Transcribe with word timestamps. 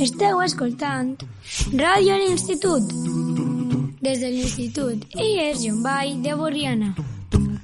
Esteu 0.00 0.40
escoltant 0.42 1.12
Ràdio 1.72 2.14
a 2.14 2.18
l'Institut. 2.22 2.92
Des 4.00 4.20
de 4.22 4.30
l'Institut 4.34 5.04
IES 5.14 5.64
Llombai 5.66 6.16
de 6.24 6.34
Borriana. 6.40 6.94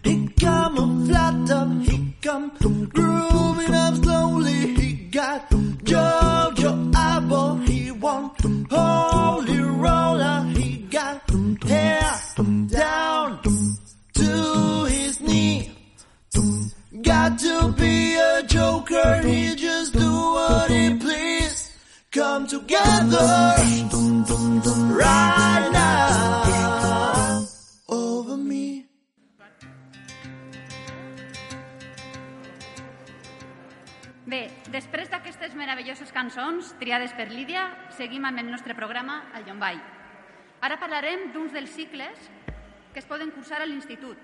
He 0.04 0.14
come 0.40 1.06
flat 1.06 1.50
up, 1.50 1.68
he 1.88 1.96
come 2.22 2.50
grooving 2.94 3.74
up 3.74 3.94
slowly. 4.02 4.60
He 4.76 4.88
got 5.10 5.50
Jojo 5.84 6.25
joker, 18.56 19.20
he 19.28 19.54
just 19.54 19.92
do 19.92 20.10
what 20.36 20.70
he 20.70 20.94
please. 20.94 21.72
Come 22.10 22.46
together 22.46 23.56
right 24.96 25.68
now 25.72 27.44
over 27.88 28.36
me. 28.36 28.88
Bé, 34.26 34.48
després 34.72 35.10
d'aquestes 35.12 35.54
meravelloses 35.54 36.10
cançons 36.12 36.72
triades 36.80 37.12
per 37.14 37.28
Lídia, 37.30 37.68
seguim 37.98 38.24
amb 38.24 38.40
el 38.40 38.48
nostre 38.50 38.74
programa 38.74 39.26
al 39.36 39.44
Llombai. 39.46 39.76
Ara 40.64 40.80
parlarem 40.80 41.30
d'uns 41.34 41.52
dels 41.52 41.70
cicles 41.76 42.32
que 42.94 43.04
es 43.04 43.06
poden 43.06 43.30
cursar 43.30 43.60
a 43.60 43.68
l'institut. 43.68 44.16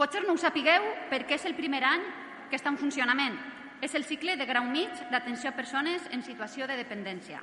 Potser 0.00 0.24
no 0.24 0.32
ho 0.32 0.40
sapigueu 0.40 0.86
perquè 1.12 1.36
és 1.36 1.44
el 1.44 1.54
primer 1.54 1.84
any 1.84 2.08
que 2.50 2.58
està 2.58 2.68
en 2.72 2.78
funcionament. 2.80 3.38
És 3.80 3.94
el 3.96 4.04
cicle 4.04 4.36
de 4.36 4.44
grau 4.44 4.66
mig 4.68 4.92
d'atenció 5.10 5.50
a 5.50 5.56
persones 5.56 6.04
en 6.12 6.22
situació 6.26 6.66
de 6.68 6.76
dependència. 6.76 7.40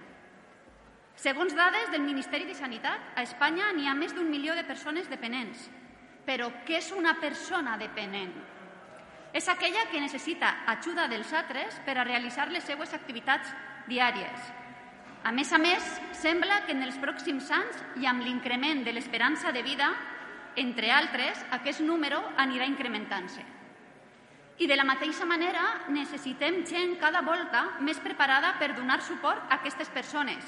Segons 1.17 1.55
dades 1.58 1.89
del 1.89 2.03
Ministeri 2.05 2.45
de 2.45 2.53
Sanitat, 2.53 3.16
a 3.17 3.23
Espanya 3.25 3.72
n'hi 3.73 3.88
ha 3.89 3.95
més 3.97 4.14
d'un 4.14 4.30
milió 4.30 4.53
de 4.53 4.67
persones 4.67 5.09
dependents. 5.09 5.64
Però 6.27 6.52
què 6.67 6.77
és 6.77 6.91
una 6.94 7.16
persona 7.17 7.73
dependent? 7.81 8.36
És 9.33 9.47
aquella 9.49 9.88
que 9.89 10.03
necessita 10.03 10.59
ajuda 10.69 11.08
dels 11.09 11.33
altres 11.33 11.81
per 11.88 11.97
a 11.97 12.05
realitzar 12.05 12.52
les 12.52 12.69
seues 12.69 12.94
activitats 12.94 13.49
diàries. 13.89 14.53
A 15.23 15.33
més 15.33 15.49
a 15.52 15.58
més, 15.58 15.83
sembla 16.14 16.61
que 16.67 16.77
en 16.77 16.86
els 16.86 17.02
pròxims 17.02 17.49
anys 17.52 17.81
i 17.97 18.05
amb 18.05 18.21
l'increment 18.21 18.86
de 18.86 18.94
l'esperança 18.94 19.52
de 19.52 19.66
vida, 19.66 19.89
entre 20.55 20.94
altres, 20.94 21.42
aquest 21.58 21.81
número 21.81 22.21
anirà 22.38 22.69
incrementant-se. 22.69 23.56
I 24.58 24.66
de 24.66 24.75
la 24.75 24.86
mateixa 24.89 25.25
manera 25.30 25.63
necessitem 25.94 26.63
gent 26.66 26.95
cada 26.97 27.22
volta 27.22 27.77
més 27.86 28.00
preparada 28.02 28.55
per 28.58 28.72
donar 28.73 29.03
suport 29.05 29.44
a 29.52 29.59
aquestes 29.59 29.89
persones, 29.94 30.41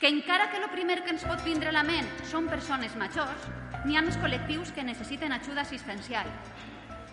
que 0.00 0.08
encara 0.08 0.46
que 0.48 0.56
el 0.56 0.68
primer 0.72 1.02
que 1.04 1.12
ens 1.12 1.26
pot 1.28 1.42
vindre 1.44 1.68
a 1.68 1.74
la 1.76 1.82
ment 1.84 2.08
són 2.30 2.48
persones 2.48 2.94
majors, 2.96 3.48
n'hi 3.84 3.98
ha 3.98 4.02
més 4.06 4.16
col·lectius 4.22 4.72
que 4.72 4.86
necessiten 4.86 5.34
ajuda 5.36 5.60
assistencial. 5.66 6.30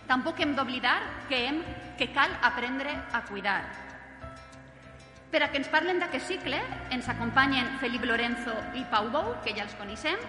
Tampoc 0.08 0.40
hem 0.40 0.54
d'oblidar 0.56 1.00
que, 1.28 1.42
hem, 1.50 1.60
que 2.00 2.08
cal 2.16 2.32
aprendre 2.48 2.94
a 3.12 3.24
cuidar. 3.28 3.64
Per 5.34 5.42
a 5.44 5.50
que 5.52 5.60
ens 5.60 5.68
parlen 5.68 6.00
d'aquest 6.00 6.30
cicle, 6.30 6.62
ens 6.96 7.10
acompanyen 7.12 7.74
Felip 7.82 8.06
Lorenzo 8.08 8.54
i 8.80 8.86
Pau 8.88 9.10
Bou, 9.12 9.34
que 9.44 9.52
ja 9.58 9.66
els 9.66 9.76
coneixem, 9.76 10.22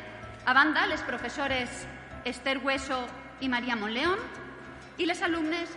a 0.46 0.56
banda 0.56 0.88
les 0.90 1.04
professores 1.06 1.86
Esther 2.24 2.56
Hueso 2.58 3.04
i 3.38 3.52
Maria 3.52 3.76
Monleón, 3.78 4.18
i 4.98 5.06
les 5.06 5.22
alumnes 5.22 5.70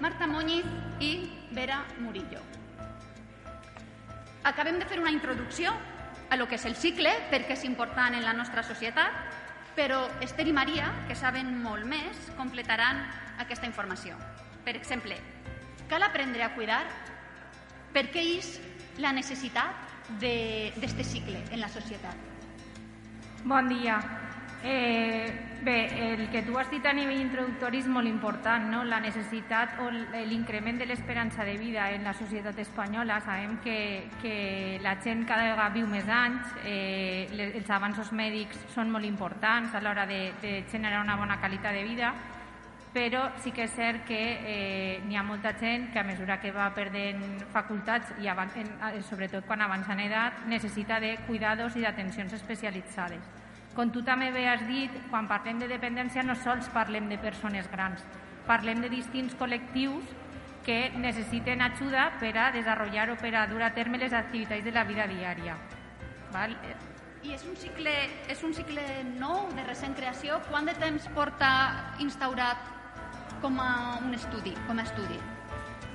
Marta 0.00 0.26
Muñiz 0.26 0.64
i 1.00 1.30
Vera 1.52 1.84
Murillo. 2.00 2.40
Acabem 4.44 4.78
de 4.78 4.86
fer 4.86 4.98
una 4.98 5.12
introducció 5.12 5.72
a 6.30 6.36
lo 6.36 6.48
que 6.48 6.56
és 6.56 6.64
el 6.66 6.74
cicle, 6.74 7.12
perquè 7.30 7.54
és 7.54 7.64
important 7.68 8.16
en 8.16 8.24
la 8.24 8.32
nostra 8.32 8.64
societat, 8.64 9.12
però 9.76 10.06
Esther 10.24 10.48
i 10.48 10.56
Maria, 10.56 10.88
que 11.06 11.14
saben 11.14 11.52
molt 11.62 11.86
més, 11.86 12.18
completaran 12.38 13.04
aquesta 13.38 13.68
informació. 13.68 14.16
Per 14.64 14.74
exemple, 14.74 15.16
cal 15.88 16.02
aprendre 16.02 16.42
a 16.42 16.54
cuidar 16.56 16.82
per 17.92 18.08
què 18.10 18.24
és 18.38 18.56
la 18.98 19.12
necessitat 19.12 20.16
d'aquest 20.20 21.04
cicle 21.04 21.44
en 21.50 21.60
la 21.60 21.68
societat. 21.68 22.16
Bon 23.44 23.68
dia. 23.68 24.21
Eh, 24.64 25.58
bé, 25.62 26.12
el 26.12 26.30
que 26.30 26.42
tu 26.42 26.56
has 26.56 26.70
dit 26.70 26.84
a 26.86 26.92
nivell 26.94 27.18
introductori 27.18 27.80
és 27.82 27.88
molt 27.90 28.06
important, 28.06 28.68
no? 28.70 28.84
la 28.86 29.00
necessitat 29.02 29.80
o 29.82 29.88
l'increment 29.90 30.78
de 30.78 30.86
l'esperança 30.86 31.42
de 31.44 31.56
vida 31.58 31.88
en 31.90 32.04
la 32.06 32.14
societat 32.14 32.58
espanyola. 32.62 33.20
Sabem 33.26 33.56
que, 33.64 34.06
que 34.22 34.78
la 34.82 34.94
gent 35.02 35.26
cada 35.26 35.48
vegada 35.50 35.74
viu 35.74 35.90
més 35.90 36.06
anys, 36.06 36.54
eh, 36.62 37.26
els 37.32 37.70
avanços 37.70 38.12
mèdics 38.14 38.68
són 38.74 38.94
molt 38.94 39.06
importants 39.06 39.74
a 39.74 39.82
l'hora 39.82 40.06
de, 40.06 40.30
de 40.42 40.62
generar 40.70 41.02
una 41.02 41.18
bona 41.18 41.40
qualitat 41.42 41.74
de 41.74 41.82
vida, 41.82 42.14
però 42.94 43.30
sí 43.42 43.50
que 43.50 43.66
és 43.66 43.74
cert 43.74 44.06
que 44.06 44.22
eh, 44.46 45.02
n'hi 45.08 45.16
ha 45.16 45.26
molta 45.26 45.56
gent 45.58 45.90
que 45.90 45.98
a 45.98 46.06
mesura 46.06 46.38
que 46.38 46.52
va 46.54 46.70
perdent 46.76 47.22
facultats 47.50 48.14
i 48.22 48.28
avan 48.28 48.52
en, 48.60 48.74
sobretot 49.02 49.46
quan 49.48 49.62
avança 49.64 49.96
en 49.96 50.06
edat 50.06 50.44
necessita 50.46 51.00
de 51.00 51.16
cuidados 51.26 51.74
i 51.74 51.82
d'atencions 51.82 52.36
especialitzades. 52.36 53.41
Com 53.76 53.90
tu 53.92 54.02
també 54.04 54.28
bé 54.32 54.44
has 54.50 54.66
dit, 54.68 54.92
quan 55.10 55.28
parlem 55.28 55.62
de 55.62 55.68
dependència 55.70 56.24
no 56.26 56.36
sols 56.36 56.68
parlem 56.74 57.08
de 57.08 57.16
persones 57.18 57.70
grans, 57.72 58.04
parlem 58.46 58.82
de 58.84 58.90
distints 58.92 59.36
col·lectius 59.40 60.10
que 60.66 60.90
necessiten 60.94 61.62
ajuda 61.64 62.10
per 62.20 62.36
a 62.36 62.50
desenvolupar 62.54 63.10
o 63.10 63.16
per 63.18 63.34
a 63.34 63.46
dur 63.50 63.62
a 63.62 63.72
terme 63.74 63.98
les 63.98 64.12
activitats 64.12 64.64
de 64.64 64.72
la 64.72 64.84
vida 64.84 65.08
diària. 65.08 65.56
Val? 66.32 66.54
I 67.22 67.32
és 67.34 67.44
un 67.46 67.56
cicle, 67.56 67.92
és 68.28 68.42
un 68.42 68.54
cicle 68.54 68.82
nou 69.18 69.48
de 69.56 69.64
recent 69.66 69.94
creació? 69.94 70.40
Quant 70.50 70.66
de 70.66 70.74
temps 70.78 71.08
porta 71.14 71.50
instaurat 72.02 72.58
com 73.40 73.60
a 73.62 73.98
un 74.02 74.14
estudi, 74.14 74.54
com 74.66 74.78
a 74.78 74.86
estudi? 74.86 75.18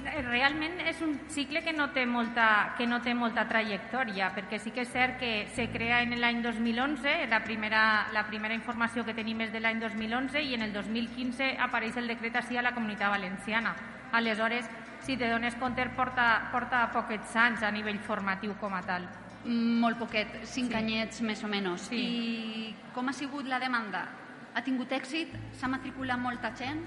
Realment 0.08 0.80
és 0.88 1.02
un 1.04 1.18
cicle 1.30 1.62
que 1.64 1.74
no 1.76 1.90
té 1.94 2.06
molta, 2.08 2.74
que 2.78 2.88
no 2.88 3.02
té 3.04 3.14
molta 3.14 3.44
trajectòria, 3.50 4.30
perquè 4.36 4.58
sí 4.60 4.72
que 4.72 4.82
és 4.86 4.92
cert 4.92 5.18
que 5.20 5.48
se 5.54 5.68
crea 5.74 6.02
en 6.02 6.16
l'any 6.22 6.42
2011, 6.42 7.28
la 7.30 7.42
primera, 7.44 8.08
la 8.14 8.24
primera 8.28 8.56
informació 8.56 9.04
que 9.06 9.14
tenim 9.18 9.42
és 9.44 9.52
de 9.52 9.60
l'any 9.60 9.80
2011 9.84 10.42
i 10.42 10.54
en 10.56 10.64
el 10.64 10.74
2015 10.74 11.58
apareix 11.60 11.98
el 11.98 12.08
decret 12.08 12.36
així 12.40 12.58
a 12.58 12.64
la 12.64 12.74
Comunitat 12.74 13.12
Valenciana. 13.12 13.76
Aleshores, 14.14 14.70
si 15.04 15.18
te 15.18 15.30
dones 15.30 15.56
compte, 15.56 15.86
porta, 15.96 16.48
porta 16.52 16.86
poquets 16.94 17.36
anys 17.36 17.64
a 17.64 17.72
nivell 17.72 18.00
formatiu 18.00 18.56
com 18.62 18.74
a 18.74 18.82
tal. 18.82 19.08
Mm, 19.44 19.80
Molt 19.84 20.00
poquet, 20.00 20.40
cinc 20.46 20.72
Sí. 20.72 20.78
anyets 20.78 21.22
més 21.22 21.44
o 21.44 21.48
menys. 21.48 21.82
Sí. 21.90 21.96
I 21.98 22.76
com 22.94 23.08
ha 23.10 23.14
sigut 23.14 23.46
la 23.46 23.60
demanda? 23.60 24.08
Ha 24.56 24.64
tingut 24.64 24.92
èxit? 24.92 25.36
S'ha 25.54 25.68
matriculat 25.68 26.18
molta 26.18 26.54
gent? 26.56 26.82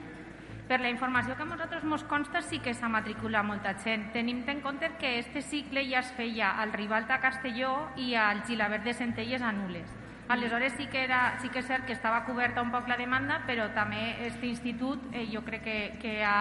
Per 0.70 0.78
la 0.78 0.88
informació 0.88 1.34
que 1.34 1.42
a 1.42 1.48
nosaltres 1.50 1.82
ens 1.82 2.04
consta 2.06 2.40
sí 2.46 2.60
que 2.62 2.70
s'ha 2.78 2.86
matriculat 2.86 3.42
molta 3.42 3.72
gent. 3.82 4.12
Tenim 4.14 4.44
en 4.46 4.60
compte 4.62 4.86
que 5.00 5.16
este 5.18 5.42
cicle 5.42 5.82
ja 5.90 5.98
es 5.98 6.12
feia 6.14 6.52
al 6.62 6.70
Ribalta 6.72 7.16
a 7.16 7.20
Castelló 7.24 7.88
i 7.98 8.14
al 8.14 8.44
Gilabert 8.46 8.84
de 8.86 8.94
Centelles 8.94 9.42
a 9.42 9.50
Nules. 9.50 9.90
Aleshores 10.28 10.76
sí 10.78 10.86
que, 10.86 11.02
era, 11.02 11.40
sí 11.42 11.48
que 11.48 11.58
és 11.58 11.66
cert 11.66 11.88
que 11.88 11.92
estava 11.92 12.22
coberta 12.22 12.62
un 12.62 12.70
poc 12.70 12.86
la 12.86 12.94
demanda, 12.94 13.40
però 13.48 13.66
també 13.74 14.12
aquest 14.12 14.46
institut 14.46 15.10
eh, 15.10 15.26
jo 15.26 15.42
crec 15.42 15.66
que, 15.66 15.76
que 15.98 16.14
ha, 16.22 16.38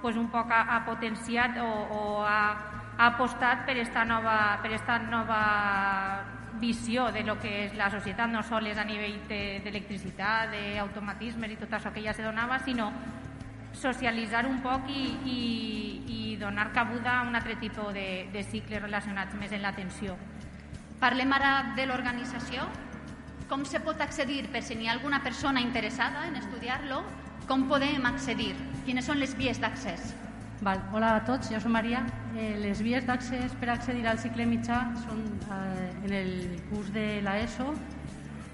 pues, 0.00 0.14
un 0.14 0.30
poc 0.30 0.54
ha, 0.54 0.62
ha 0.76 0.84
potenciat 0.86 1.58
o, 1.58 1.66
o 1.66 2.22
ha, 2.22 2.38
ha 2.94 3.10
apostat 3.16 3.66
per 3.66 3.80
esta 3.82 4.06
nova, 4.06 4.60
per 4.62 4.76
esta 4.78 5.00
nova 5.02 5.42
visió 6.60 7.10
de 7.10 7.26
lo 7.26 7.40
que 7.42 7.66
és 7.66 7.74
la 7.74 7.90
societat, 7.90 8.30
no 8.30 8.46
sols 8.46 8.78
a 8.78 8.86
nivell 8.86 9.18
de- 9.26 9.58
d'electricitat, 9.66 10.54
de, 10.54 10.76
d'automatismes 10.78 11.50
i 11.50 11.58
tot 11.66 11.74
això 11.74 11.90
que 11.90 12.06
ja 12.06 12.14
se 12.14 12.22
donava, 12.22 12.62
sinó 12.62 12.92
socialitzar 13.76 14.46
un 14.48 14.60
poc 14.64 14.88
i, 14.90 15.04
i, 15.28 15.40
i 16.08 16.36
donar 16.40 16.70
cabuda 16.72 17.20
a 17.20 17.28
un 17.28 17.36
altre 17.36 17.56
tipus 17.60 17.92
de, 17.94 18.26
de 18.32 18.42
cicles 18.44 18.82
relacionats 18.82 19.36
més 19.38 19.52
en 19.52 19.62
l'atenció. 19.64 20.16
Parlem 21.00 21.32
ara 21.36 21.52
de 21.76 21.86
l'organització. 21.86 22.66
Com 23.50 23.64
se 23.68 23.78
pot 23.84 24.00
accedir 24.02 24.46
per 24.50 24.62
si 24.64 24.74
n'hi 24.74 24.88
ha 24.88 24.94
alguna 24.96 25.20
persona 25.22 25.60
interessada 25.62 26.24
en 26.26 26.38
estudiar-lo? 26.40 27.02
Com 27.46 27.68
podem 27.70 28.08
accedir? 28.08 28.54
Quines 28.86 29.06
són 29.06 29.20
les 29.22 29.36
vies 29.38 29.60
d'accés? 29.62 30.14
Val. 30.64 30.80
Hola 30.96 31.12
a 31.18 31.24
tots, 31.28 31.52
jo 31.52 31.60
soc 31.60 31.70
Maria. 31.70 32.00
Eh, 32.34 32.56
les 32.58 32.80
vies 32.82 33.04
d'accés 33.06 33.52
per 33.60 33.68
accedir 33.74 34.06
al 34.08 34.18
cicle 34.18 34.48
mitjà 34.48 34.80
són 35.04 35.20
eh, 35.52 35.90
en 36.08 36.16
el 36.16 36.32
curs 36.70 36.88
de 36.96 37.06
l'ESO 37.26 37.74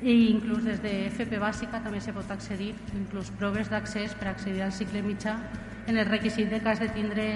i 0.03 0.31
inclús 0.33 0.65
des 0.67 0.81
de 0.83 0.93
FP 1.07 1.39
bàsica 1.39 1.79
també 1.83 2.01
se 2.03 2.13
pot 2.15 2.31
accedir, 2.35 2.73
inclús 2.99 3.31
proves 3.39 3.71
d'accés 3.71 4.17
per 4.19 4.33
accedir 4.33 4.65
al 4.65 4.73
cicle 4.75 5.03
mitjà 5.03 5.37
en 5.87 5.97
el 5.97 6.07
requisit 6.07 6.51
de 6.51 6.59
cas 6.63 6.81
de 6.81 6.89
tindre 6.91 7.27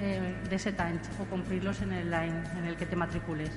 eh, 0.00 0.34
de 0.50 0.58
7 0.58 0.82
anys 0.82 1.10
o 1.22 1.26
complir-los 1.30 1.82
en 1.86 1.94
l'any 2.10 2.34
en 2.58 2.66
el 2.66 2.76
que 2.76 2.86
te 2.86 2.96
matricules. 2.96 3.50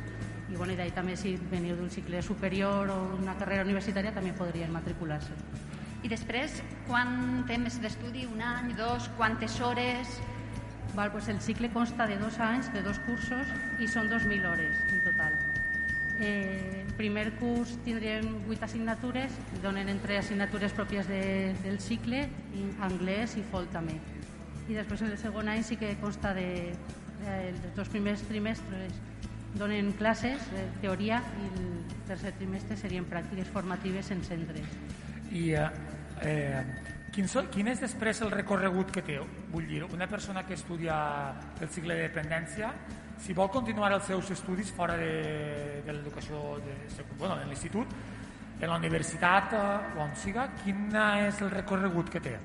I, 0.50 0.56
bueno, 0.56 0.74
i 0.74 0.77
d'ahí 0.77 0.94
també 0.94 1.16
si 1.18 1.36
veniu 1.50 1.75
d'un 1.77 1.89
cicle 1.89 2.21
superior 2.25 2.89
o 2.89 3.00
una 3.18 3.36
carrera 3.38 3.66
universitària 3.66 4.13
també 4.13 4.33
podrien 4.38 4.71
matricular-se. 4.74 5.33
I 6.01 6.10
després, 6.10 6.62
quant 6.88 7.44
temps 7.50 7.77
d'estudi? 7.81 8.25
Un 8.30 8.42
any, 8.42 8.74
dos? 8.77 9.10
Quantes 9.18 9.60
hores? 9.62 10.19
Val, 10.95 11.12
pues 11.12 11.27
el 11.30 11.42
cicle 11.42 11.69
consta 11.69 12.07
de 12.07 12.18
dos 12.18 12.39
anys, 12.39 12.71
de 12.74 12.81
dos 12.81 12.98
cursos, 13.06 13.50
i 13.80 13.88
són 13.88 14.10
2.000 14.10 14.45
hores 14.50 14.80
en 14.94 15.04
total. 15.06 15.36
Eh, 16.19 16.79
primer 17.00 17.31
curs 17.40 17.78
tindrem 17.86 18.28
8 18.51 18.66
assignatures, 18.68 19.31
donen 19.63 19.88
entre 19.88 20.18
assignatures 20.19 20.74
pròpies 20.75 21.07
de, 21.07 21.56
del 21.63 21.80
cicle, 21.80 22.25
anglès 22.84 23.38
i 23.40 23.44
fol 23.48 23.69
també. 23.72 23.96
I 24.68 24.75
després 24.75 25.06
en 25.06 25.13
el 25.13 25.22
segon 25.22 25.48
any 25.48 25.63
sí 25.63 25.80
que 25.80 25.94
consta 26.04 26.34
de 26.36 26.50
eh, 26.68 27.38
els 27.48 27.63
dos 27.78 27.88
primers 27.88 28.25
trimestres 28.28 29.00
donen 29.56 29.94
classes, 29.98 30.44
eh, 30.54 30.68
teoria, 30.84 31.24
i 31.40 31.48
el 31.48 31.72
tercer 32.10 32.36
trimestre 32.38 32.75
serien 32.78 33.07
pràctiques 33.07 33.48
formatives 33.48 34.12
en 34.12 34.22
centres. 34.28 34.78
I 35.31 35.54
eh, 35.56 35.69
eh, 36.28 36.99
quin, 37.13 37.27
so, 37.27 37.44
quin 37.51 37.69
és 37.71 37.81
després 37.81 38.21
el 38.25 38.31
recorregut 38.33 38.91
que 38.94 39.03
té? 39.06 39.19
Vull 39.53 39.67
dir, 39.69 39.83
una 39.88 40.07
persona 40.07 40.45
que 40.45 40.56
estudia 40.57 40.97
el 41.59 41.69
cicle 41.69 41.95
de 41.95 42.07
dependència, 42.07 42.71
si 43.19 43.35
vol 43.35 43.50
continuar 43.51 43.91
els 43.94 44.07
seus 44.07 44.31
estudis 44.31 44.71
fora 44.71 44.95
de, 44.97 45.81
de 45.85 45.94
l'educació 45.94 46.59
bueno, 47.17 47.35
de 47.35 47.45
l'institut, 47.50 47.94
en 48.59 48.67
la 48.67 48.77
universitat 48.77 49.53
eh, 49.56 49.65
o 49.97 50.03
on 50.03 50.15
siga, 50.19 50.50
quin 50.63 50.89
és 50.95 51.41
el 51.44 51.51
recorregut 51.53 52.11
que 52.11 52.23
té? 52.23 52.35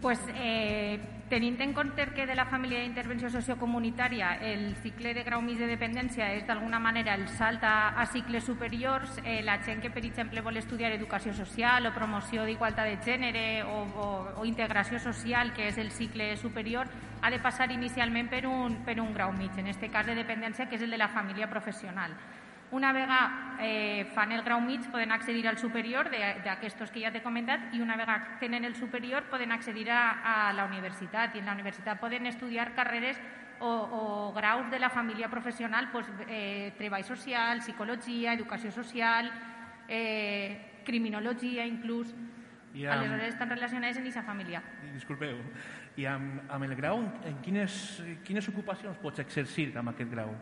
Pues, 0.00 0.20
eh, 0.36 1.00
tenint 1.28 1.60
en 1.60 1.72
compte 1.72 2.06
que 2.14 2.26
de 2.26 2.34
la 2.34 2.44
família 2.46 2.80
d'intervenció 2.82 3.30
sociocomunitària 3.30 4.34
el 4.44 4.76
cicle 4.82 5.14
de 5.14 5.24
grau 5.24 5.40
mig 5.42 5.58
de 5.58 5.68
dependència 5.70 6.28
és 6.36 6.44
d'alguna 6.46 6.78
manera 6.78 7.14
el 7.14 7.26
salt 7.28 7.64
a, 7.64 7.94
a 7.96 8.06
cicles 8.06 8.44
superiors, 8.44 9.18
eh, 9.24 9.40
la 9.42 9.56
gent 9.64 9.80
que, 9.82 9.90
per 9.90 10.04
exemple, 10.04 10.42
vol 10.44 10.60
estudiar 10.60 10.92
educació 10.92 11.32
social 11.34 11.86
o 11.86 11.94
promoció 11.96 12.44
d'igualtat 12.44 12.90
de 12.90 13.00
gènere 13.04 13.46
o, 13.64 13.80
o, 13.96 14.08
o 14.42 14.44
integració 14.44 15.00
social, 15.00 15.54
que 15.56 15.68
és 15.72 15.78
el 15.78 15.90
cicle 15.90 16.36
superior, 16.36 16.88
ha 17.22 17.30
de 17.30 17.40
passar 17.40 17.70
inicialment 17.72 18.28
per 18.28 18.44
un, 18.46 18.82
per 18.84 19.00
un 19.00 19.14
grau 19.14 19.32
mig, 19.32 19.56
en 19.58 19.72
aquest 19.72 19.90
cas 19.92 20.06
de 20.06 20.18
dependència, 20.18 20.68
que 20.68 20.76
és 20.76 20.84
el 20.84 20.92
de 20.92 21.00
la 21.00 21.08
família 21.08 21.48
professional. 21.48 22.12
Una 22.74 22.90
vegada 22.92 23.54
eh, 23.60 24.10
fan 24.16 24.32
el 24.34 24.42
grau 24.42 24.58
mig 24.60 24.82
poden 24.90 25.12
accedir 25.14 25.46
al 25.46 25.58
superior 25.62 26.08
d'aquests 26.10 26.90
que 26.90 27.04
ja 27.04 27.12
t'he 27.14 27.22
comentat 27.22 27.70
i 27.70 27.78
una 27.80 27.94
vegada 27.94 28.34
tenen 28.40 28.64
el 28.66 28.74
superior 28.74 29.28
poden 29.30 29.54
accedir 29.54 29.92
a, 29.94 30.00
a 30.26 30.52
la 30.52 30.64
universitat 30.66 31.36
i 31.36 31.38
en 31.38 31.46
la 31.46 31.54
universitat 31.54 32.00
poden 32.02 32.26
estudiar 32.26 32.72
carreres 32.74 33.20
o, 33.60 33.70
o 33.70 34.32
graus 34.34 34.66
de 34.72 34.80
la 34.80 34.90
família 34.90 35.30
professional, 35.30 35.92
pues, 35.92 36.10
eh, 36.26 36.74
treball 36.76 37.04
social, 37.04 37.62
psicologia, 37.62 38.32
educació 38.34 38.72
social, 38.72 39.30
eh, 39.86 40.82
criminologia 40.84 41.66
inclús. 41.66 42.10
I 42.74 42.88
amb... 42.88 42.98
Aleshores 42.98 43.34
estan 43.36 43.54
relacionades 43.54 43.96
en 43.96 44.02
aquesta 44.02 44.26
família. 44.26 44.64
Disculpeu, 44.96 45.38
i 45.94 46.10
amb, 46.10 46.42
amb 46.50 46.66
el 46.66 46.74
grau, 46.74 47.06
en 47.22 47.38
quines, 47.46 48.02
quines 48.26 48.50
ocupacions 48.50 48.98
pots 48.98 49.22
exercir 49.22 49.70
amb 49.78 49.94
aquest 49.94 50.10
grau? 50.10 50.34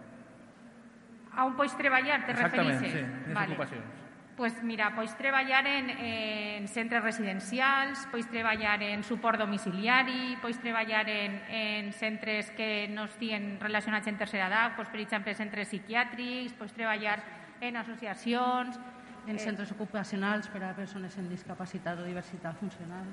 A 1.34 1.44
on 1.44 1.56
pots 1.56 1.74
treballar, 1.78 2.24
te 2.26 2.32
Exactament, 2.32 2.78
referisses? 2.80 3.00
sí, 3.00 3.24
quines 3.24 3.34
vale. 3.34 3.54
ocupacions? 3.54 3.98
Pues 4.36 4.62
mira, 4.64 4.94
pots 4.96 5.12
treballar 5.16 5.66
en, 5.68 5.90
en 5.90 6.68
centres 6.68 7.02
residencials, 7.04 8.06
pots 8.10 8.28
treballar 8.32 8.78
en 8.82 9.04
suport 9.04 9.38
domiciliari, 9.38 10.38
pots 10.40 10.58
treballar 10.60 11.04
en, 11.12 11.36
en 11.52 11.92
centres 11.92 12.50
que 12.56 12.88
no 12.88 13.04
estiguin 13.04 13.58
relacionats 13.60 14.08
en 14.08 14.16
tercera 14.16 14.48
edat, 14.48 14.76
pues, 14.76 14.88
per 14.88 15.02
exemple, 15.04 15.34
centres 15.36 15.68
psiquiàtrics, 15.68 16.56
pots 16.58 16.72
treballar 16.72 17.20
en 17.60 17.76
associacions... 17.76 18.80
En 19.22 19.36
eh, 19.36 19.38
centres 19.38 19.70
ocupacionals 19.70 20.48
per 20.50 20.64
a 20.66 20.72
persones 20.74 21.14
amb 21.20 21.30
discapacitat 21.30 22.00
o 22.02 22.08
diversitat 22.08 22.56
funcional 22.58 23.06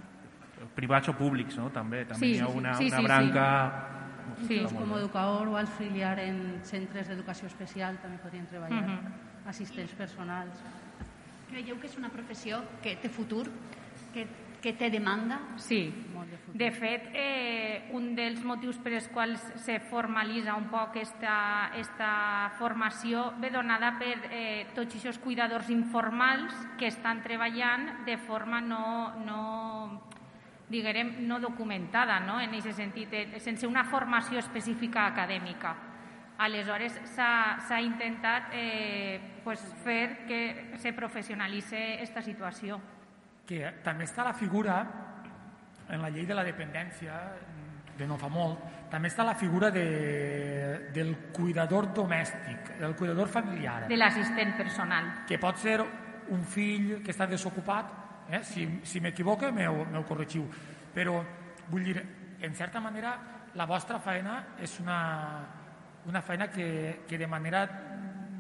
privats 0.76 1.10
o 1.10 1.14
públics, 1.16 1.58
no? 1.58 1.70
també. 1.72 2.04
També 2.10 2.26
sí, 2.26 2.36
hi 2.36 2.44
ha 2.44 2.50
una, 2.50 2.76
sí, 2.76 2.90
sí, 2.90 2.96
una 2.96 3.04
branca... 3.08 3.48
Sí. 3.94 3.99
Inclús 4.42 4.74
com 4.74 4.94
a 4.94 5.00
educador 5.00 5.48
o 5.48 5.58
auxiliar 5.58 6.20
en 6.24 6.60
centres 6.64 7.10
d'educació 7.10 7.48
especial 7.48 7.98
també 8.04 8.20
podrien 8.22 8.46
treballar, 8.48 8.84
uh. 8.84 9.00
-huh. 9.00 9.50
assistents 9.50 9.94
personals. 9.94 10.62
Creieu 11.50 11.80
que 11.80 11.88
és 11.88 11.98
una 11.98 12.10
professió 12.10 12.62
que 12.82 12.96
té 12.96 13.10
futur, 13.10 13.50
que, 14.14 14.28
que 14.62 14.74
té 14.74 14.90
demanda? 14.90 15.40
Sí. 15.58 15.90
De, 16.54 16.66
de 16.66 16.72
fet, 16.72 17.10
eh, 17.14 17.90
un 17.96 18.14
dels 18.16 18.44
motius 18.44 18.78
per 18.78 18.94
als 18.94 19.08
quals 19.08 19.42
se 19.64 19.80
formalitza 19.80 20.56
un 20.56 20.68
poc 20.70 20.98
esta, 21.02 21.72
esta 21.76 22.52
formació 22.60 23.34
ve 23.40 23.50
donada 23.50 23.96
per 23.98 24.16
eh, 24.30 24.68
tots 24.76 24.96
aquests 24.96 25.22
cuidadors 25.24 25.70
informals 25.70 26.54
que 26.78 26.88
estan 26.88 27.24
treballant 27.24 28.06
de 28.06 28.18
forma 28.18 28.62
no, 28.62 29.16
no 29.26 29.40
diguem, 30.70 31.28
no 31.28 31.40
documentada, 31.40 32.20
no? 32.22 32.40
en 32.40 32.54
aquest 32.54 32.78
sentit, 32.78 33.14
eh, 33.14 33.40
sense 33.42 33.68
una 33.68 33.84
formació 33.90 34.40
específica 34.40 35.08
acadèmica. 35.10 35.76
Aleshores, 36.40 36.96
s'ha 37.12 37.82
intentat 37.84 38.54
eh, 38.56 39.20
pues, 39.44 39.60
fer 39.84 40.24
que 40.30 40.42
se 40.80 40.94
professionalitzi 40.96 41.82
aquesta 41.98 42.24
situació. 42.24 42.80
Que 43.50 43.74
també 43.84 44.06
està 44.08 44.24
la 44.24 44.34
figura, 44.38 44.80
en 45.90 46.02
la 46.02 46.10
llei 46.14 46.30
de 46.30 46.38
la 46.38 46.46
dependència, 46.48 47.18
de 48.00 48.08
no 48.08 48.16
fa 48.16 48.30
molt, 48.32 48.62
també 48.90 49.10
està 49.12 49.26
la 49.28 49.36
figura 49.36 49.70
de, 49.76 50.92
del 50.96 51.16
cuidador 51.36 51.90
domèstic, 51.94 52.78
del 52.80 52.96
cuidador 52.96 53.28
familiar. 53.28 53.82
De 53.90 53.98
l'assistent 54.00 54.56
personal. 54.56 55.12
Que 55.28 55.42
pot 55.42 55.60
ser 55.60 55.82
un 56.30 56.46
fill 56.48 57.02
que 57.04 57.12
està 57.12 57.28
desocupat 57.28 57.92
Eh? 58.30 58.44
Si, 58.44 58.66
si 58.84 59.02
m'equivoque, 59.02 59.52
m'ho 59.52 60.04
corregiu. 60.08 60.46
Però, 60.94 61.20
vull 61.70 61.86
dir, 61.86 61.98
en 62.42 62.56
certa 62.56 62.80
manera, 62.80 63.16
la 63.58 63.66
vostra 63.66 64.00
feina 64.00 64.40
és 64.62 64.78
una, 64.80 65.00
una 66.06 66.22
feina 66.22 66.50
que, 66.50 67.02
que 67.08 67.18
de 67.18 67.28
manera, 67.28 67.66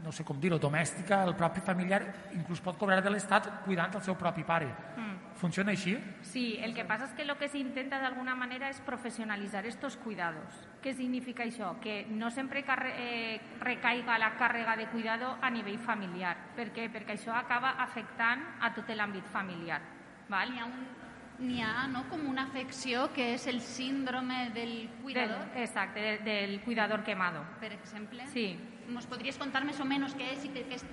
no 0.03 0.13
sé 0.15 0.23
com 0.23 0.39
dir-ho, 0.39 0.59
domèstica, 0.61 1.23
el 1.25 1.35
propi 1.37 1.63
familiar 1.65 2.03
inclús 2.37 2.61
pot 2.61 2.77
cobrar 2.77 3.01
de 3.03 3.13
l'Estat 3.13 3.49
cuidant 3.65 3.97
el 3.97 4.05
seu 4.05 4.17
propi 4.19 4.45
pare. 4.47 4.69
Mm. 4.95 5.18
Funciona 5.39 5.71
així? 5.71 5.93
Sí, 6.21 6.57
el 6.59 6.73
que 6.75 6.83
passa 6.83 7.05
és 7.07 7.13
que 7.15 7.23
el 7.23 7.31
que 7.39 7.47
s'intenta 7.47 8.01
d'alguna 8.01 8.33
manera 8.35 8.67
és 8.67 8.81
professionalitzar 8.83 9.63
estos 9.69 9.95
cuidados. 10.03 10.57
Què 10.83 10.91
significa 10.91 11.45
això? 11.45 11.77
Que 11.79 12.01
no 12.11 12.27
sempre 12.29 12.65
carre, 12.67 12.91
eh, 12.99 13.39
recaiga 13.63 14.17
la 14.19 14.33
càrrega 14.35 14.75
de 14.75 14.89
cuidado 14.91 15.37
a 15.41 15.49
nivell 15.49 15.79
familiar. 15.79 16.35
Per 16.57 16.73
què? 16.75 16.89
Perquè 16.91 17.15
això 17.15 17.37
acaba 17.39 17.77
afectant 17.79 18.43
a 18.59 18.73
tot 18.75 18.91
l'àmbit 18.91 19.31
familiar. 19.31 19.79
Val? 20.27 20.51
N'hi 20.51 20.59
ha, 20.59 20.65
un, 20.67 21.55
ha 21.63 21.87
no, 21.87 22.03
com 22.09 22.27
una 22.27 22.43
afecció 22.43 23.07
que 23.13 23.33
és 23.37 23.47
el 23.47 23.61
síndrome 23.61 24.49
del 24.51 24.89
cuidador. 25.01 25.47
Del, 25.53 25.63
exacte, 25.63 26.01
del, 26.01 26.23
del 26.25 26.61
cuidador 26.67 27.05
quemado. 27.05 27.45
Per 27.61 27.71
exemple? 27.71 28.27
Sí. 28.27 28.59
¿Nos 28.89 29.05
podries 29.07 29.37
contar 29.37 29.63
més 29.63 29.79
o 29.79 29.85
menys 29.85 30.17
què 30.17 30.33
és 30.33 30.43
i 30.43 30.51
que, 30.51 30.65
que 30.67 30.75
és 30.75 30.83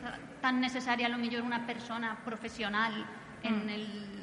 tan 0.42 0.60
necessària 0.60 1.08
a 1.08 1.10
lo 1.10 1.18
millor 1.18 1.42
una 1.42 1.64
persona 1.66 2.14
professional 2.22 2.94
en 3.42 3.64
mm. 3.64 3.68
el 3.70 4.15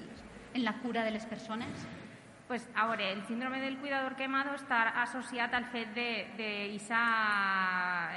en 0.53 0.63
la 0.63 0.73
cura 0.79 1.03
de 1.03 1.11
les 1.11 1.25
persones? 1.25 1.87
Pues, 2.47 2.69
a 2.75 2.85
veure, 2.85 3.11
el 3.13 3.23
síndrome 3.25 3.61
del 3.61 3.77
cuidador 3.79 4.13
quemado 4.13 4.51
està 4.53 4.83
associat 5.01 5.53
al 5.57 5.63
fet 5.71 5.93
d'aquesta 5.95 6.99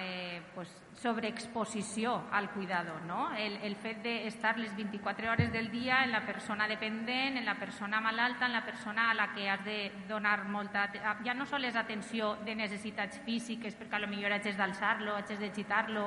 eh, 0.02 0.42
pues, 0.52 0.68
sobreexposició 1.00 2.12
al 2.32 2.50
cuidador, 2.50 3.00
no? 3.08 3.30
el, 3.32 3.54
el 3.64 3.76
fet 3.80 4.02
d'estar 4.04 4.58
les 4.58 4.74
24 4.76 5.30
hores 5.30 5.52
del 5.54 5.70
dia 5.70 6.02
en 6.04 6.12
la 6.12 6.20
persona 6.26 6.66
dependent, 6.68 7.38
en 7.38 7.46
la 7.46 7.54
persona 7.54 8.00
malalta, 8.00 8.44
en 8.44 8.52
la 8.52 8.64
persona 8.64 9.10
a 9.10 9.14
la 9.14 9.32
que 9.32 9.48
has 9.48 9.64
de 9.64 9.92
donar 10.08 10.44
molta... 10.44 10.90
Ja 11.24 11.32
no 11.32 11.46
sols 11.46 11.72
atenció 11.76 12.34
de 12.44 12.58
necessitats 12.60 13.22
físiques, 13.24 13.72
perquè 13.72 14.02
potser 14.04 14.32
haig 14.34 14.50
d'alçar-lo, 14.58 15.16
haig 15.16 15.32
de 15.38 15.48
xitar-lo, 15.48 16.06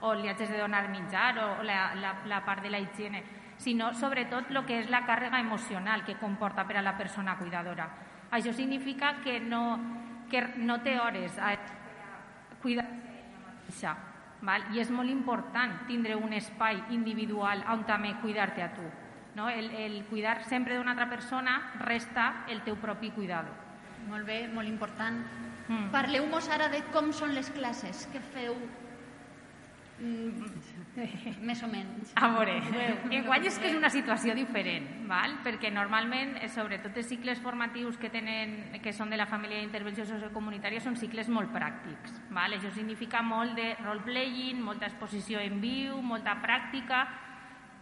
o 0.00 0.14
li 0.14 0.28
haig 0.30 0.40
de 0.40 0.56
donar 0.56 0.86
menjar, 0.88 1.36
o 1.36 1.62
la, 1.62 1.94
la, 2.00 2.14
la 2.24 2.44
part 2.46 2.62
de 2.62 2.70
la 2.70 2.78
higiene, 2.80 3.24
sinó 3.58 3.92
sobretot 3.94 4.50
el 4.50 4.64
que 4.64 4.80
és 4.80 4.90
la 4.90 5.04
càrrega 5.06 5.40
emocional 5.42 6.04
que 6.06 6.16
comporta 6.16 6.64
per 6.66 6.78
a 6.78 6.82
la 6.82 6.96
persona 6.96 7.36
cuidadora. 7.36 7.88
Això 8.30 8.52
significa 8.54 9.18
que 9.24 9.40
no, 9.40 9.78
que 10.30 10.42
no 10.58 10.80
té 10.82 10.98
hores 10.98 11.38
a 11.38 11.56
cuidar-se 12.62 13.94
val? 14.42 14.64
i 14.74 14.80
és 14.80 14.90
molt 14.94 15.10
important 15.10 15.74
tindre 15.88 16.16
un 16.16 16.32
espai 16.32 16.80
individual 16.94 17.64
on 17.72 17.84
també 17.88 18.14
cuidar-te 18.22 18.62
a 18.62 18.72
tu. 18.74 18.86
No? 19.34 19.48
El, 19.48 19.70
el 19.70 20.04
cuidar 20.10 20.42
sempre 20.44 20.76
d'una 20.76 20.94
altra 20.94 21.08
persona 21.10 21.58
resta 21.84 22.44
el 22.48 22.62
teu 22.66 22.76
propi 22.76 23.10
cuidado. 23.10 23.50
Molt 24.08 24.26
bé, 24.26 24.46
molt 24.48 24.68
important. 24.68 25.20
Mm. 25.68 25.90
Parleu-nos 25.92 26.48
ara 26.48 26.68
de 26.72 26.80
com 26.94 27.12
són 27.12 27.34
les 27.36 27.50
classes. 27.50 28.06
Què 28.12 28.22
feu 28.32 28.56
Mm, 29.98 30.46
més 31.42 31.62
o 31.62 31.68
menys. 31.70 32.12
A 32.14 32.28
veure, 32.30 32.54
enguany 33.10 33.46
és 33.50 33.56
que 33.58 33.66
és 33.70 33.76
una 33.76 33.90
situació 33.90 34.34
diferent, 34.38 34.86
val? 35.10 35.38
perquè 35.42 35.72
normalment, 35.74 36.36
eh, 36.38 36.48
sobretot 36.52 36.96
els 36.96 37.08
cicles 37.10 37.40
formatius 37.42 37.98
que, 37.98 38.10
tenen, 38.10 38.78
que 38.82 38.92
són 38.94 39.10
de 39.10 39.18
la 39.18 39.26
família 39.26 39.58
d'intervenció 39.58 40.06
sociocomunitària, 40.06 40.80
són 40.80 40.96
cicles 40.96 41.28
molt 41.28 41.50
pràctics. 41.54 42.20
Val? 42.30 42.54
Això 42.54 42.70
significa 42.74 43.22
molt 43.22 43.58
de 43.58 43.72
role-playing, 43.82 44.62
molta 44.62 44.86
exposició 44.86 45.42
en 45.42 45.58
viu, 45.60 45.98
molta 46.02 46.36
pràctica, 46.42 47.02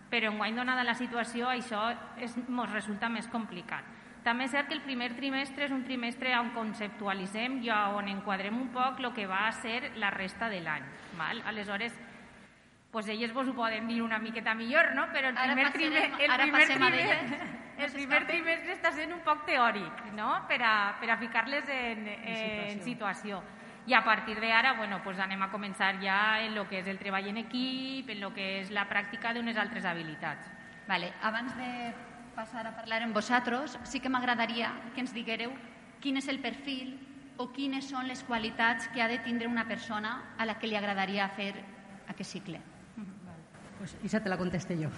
però 0.08 0.32
enguany, 0.32 0.56
donada 0.56 0.86
la 0.86 0.94
situació, 0.96 1.50
això 1.52 1.90
ens 2.16 2.72
resulta 2.72 3.10
més 3.12 3.28
complicat. 3.28 3.84
També 4.26 4.48
és 4.48 4.50
cert 4.50 4.66
que 4.66 4.74
el 4.74 4.82
primer 4.82 5.12
trimestre 5.14 5.68
és 5.68 5.70
un 5.70 5.84
trimestre 5.86 6.32
on 6.34 6.48
conceptualitzem 6.50 7.60
i 7.62 7.70
on 7.70 8.08
enquadrem 8.10 8.56
un 8.58 8.72
poc 8.74 8.98
el 8.98 9.12
que 9.14 9.26
va 9.30 9.44
a 9.46 9.52
ser 9.54 9.92
la 10.02 10.10
resta 10.10 10.48
de 10.50 10.58
l'any. 10.64 10.82
Aleshores, 11.46 11.94
pues 12.90 13.06
elles 13.08 13.32
vos 13.32 13.46
ho 13.46 13.54
poden 13.54 13.86
dir 13.86 14.00
una 14.02 14.18
miqueta 14.18 14.54
millor, 14.54 14.94
no? 14.96 15.04
Però 15.12 15.28
el 15.28 15.36
primer, 15.36 15.66
passarem- 15.66 15.72
trimestre, 15.72 16.24
el 16.26 16.40
primer, 16.40 16.66
trimestre, 16.66 17.38
el 17.78 17.92
primer 17.92 18.20
trimestre 18.26 18.74
està 18.74 18.92
sent 18.96 19.12
un 19.14 19.20
poc 19.20 19.46
teòric, 19.46 20.02
no? 20.16 20.32
Per 20.48 20.58
a, 20.58 20.96
per 20.98 21.10
a 21.12 21.18
ficar-les 21.22 21.68
en, 21.68 22.08
en, 22.08 22.82
situació. 22.82 23.44
I 23.86 23.94
a 23.94 24.02
partir 24.02 24.40
d'ara, 24.40 24.72
bueno, 24.74 24.98
pues 25.04 25.20
anem 25.22 25.46
a 25.46 25.50
començar 25.52 25.92
ja 26.02 26.40
en 26.42 26.56
el 26.56 26.66
que 26.66 26.80
és 26.80 26.90
el 26.90 26.98
treball 26.98 27.28
en 27.30 27.38
equip, 27.44 28.10
en 28.10 28.26
el 28.26 28.34
que 28.34 28.48
és 28.64 28.74
la 28.74 28.88
pràctica 28.90 29.30
d'unes 29.36 29.56
altres 29.56 29.86
habilitats. 29.86 30.50
Vale, 30.88 31.12
abans 31.22 31.54
de 31.54 31.70
passar 32.36 32.66
a 32.68 32.76
parlar 32.76 33.00
amb 33.02 33.16
vosaltres, 33.16 33.78
sí 33.88 33.98
que 33.98 34.12
m'agradaria 34.12 34.68
que 34.94 35.00
ens 35.00 35.14
diguéreu 35.16 35.54
quin 36.04 36.20
és 36.20 36.28
el 36.28 36.42
perfil 36.44 36.92
o 37.40 37.48
quines 37.56 37.88
són 37.88 38.06
les 38.08 38.20
qualitats 38.28 38.90
que 38.92 39.00
ha 39.00 39.08
de 39.08 39.18
tindre 39.24 39.48
una 39.48 39.64
persona 39.68 40.36
a 40.36 40.44
la 40.44 40.58
que 40.60 40.68
li 40.68 40.76
agradaria 40.76 41.28
fer 41.32 41.54
aquest 42.12 42.36
cicle. 42.36 42.60
Pues 43.78 43.96
Isa 44.04 44.20
te 44.20 44.28
la 44.28 44.36
conteste 44.36 44.76
jo. 44.76 44.92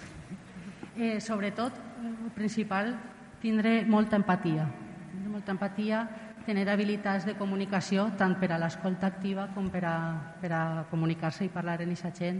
Eh, 0.97 1.19
sobretot, 1.23 1.73
el 2.03 2.31
principal, 2.35 2.93
tindre 3.41 3.85
molta 3.87 4.19
empatia. 4.19 4.67
Tindre 5.11 5.31
molta 5.31 5.55
empatia, 5.55 6.03
tenir 6.45 6.67
habilitats 6.69 7.25
de 7.27 7.35
comunicació 7.39 8.09
tant 8.19 8.35
per 8.39 8.51
a 8.51 8.59
l'escolta 8.59 9.07
activa 9.07 9.47
com 9.55 9.67
per 9.71 9.83
a, 9.87 9.97
per 10.41 10.51
a 10.55 10.63
comunicar-se 10.91 11.47
i 11.47 11.51
parlar 11.53 11.79
en 11.79 11.91
aquesta 11.91 12.11
gent, 12.15 12.39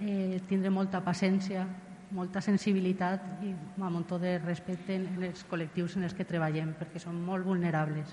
eh, 0.00 0.40
tindre 0.48 0.70
molta 0.70 1.00
paciència, 1.04 1.66
molta 2.12 2.42
sensibilitat 2.44 3.42
i 3.42 3.52
un 3.52 3.92
munt 3.92 4.08
de 4.20 4.36
respecte 4.42 4.94
en 4.96 5.22
els 5.24 5.44
col·lectius 5.48 5.96
en 5.96 6.04
els 6.08 6.14
que 6.14 6.28
treballem, 6.28 6.74
perquè 6.78 7.00
són 7.00 7.18
molt 7.24 7.46
vulnerables. 7.48 8.12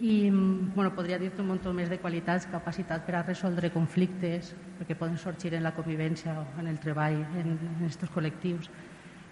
I 0.00 0.30
bueno, 0.32 0.94
podria 0.96 1.18
dir-te 1.20 1.42
un 1.42 1.50
munt 1.52 1.66
més 1.76 1.90
de 1.92 1.98
qualitats, 2.00 2.48
capacitat 2.50 3.04
per 3.04 3.18
a 3.18 3.22
resoldre 3.22 3.70
conflictes, 3.70 4.54
perquè 4.78 4.96
poden 4.96 5.18
sorgir 5.20 5.52
en 5.54 5.62
la 5.62 5.74
convivència 5.76 6.38
o 6.40 6.46
en 6.60 6.70
el 6.72 6.80
treball, 6.80 7.20
en 7.36 7.56
aquests 7.76 8.10
col·lectius. 8.10 8.70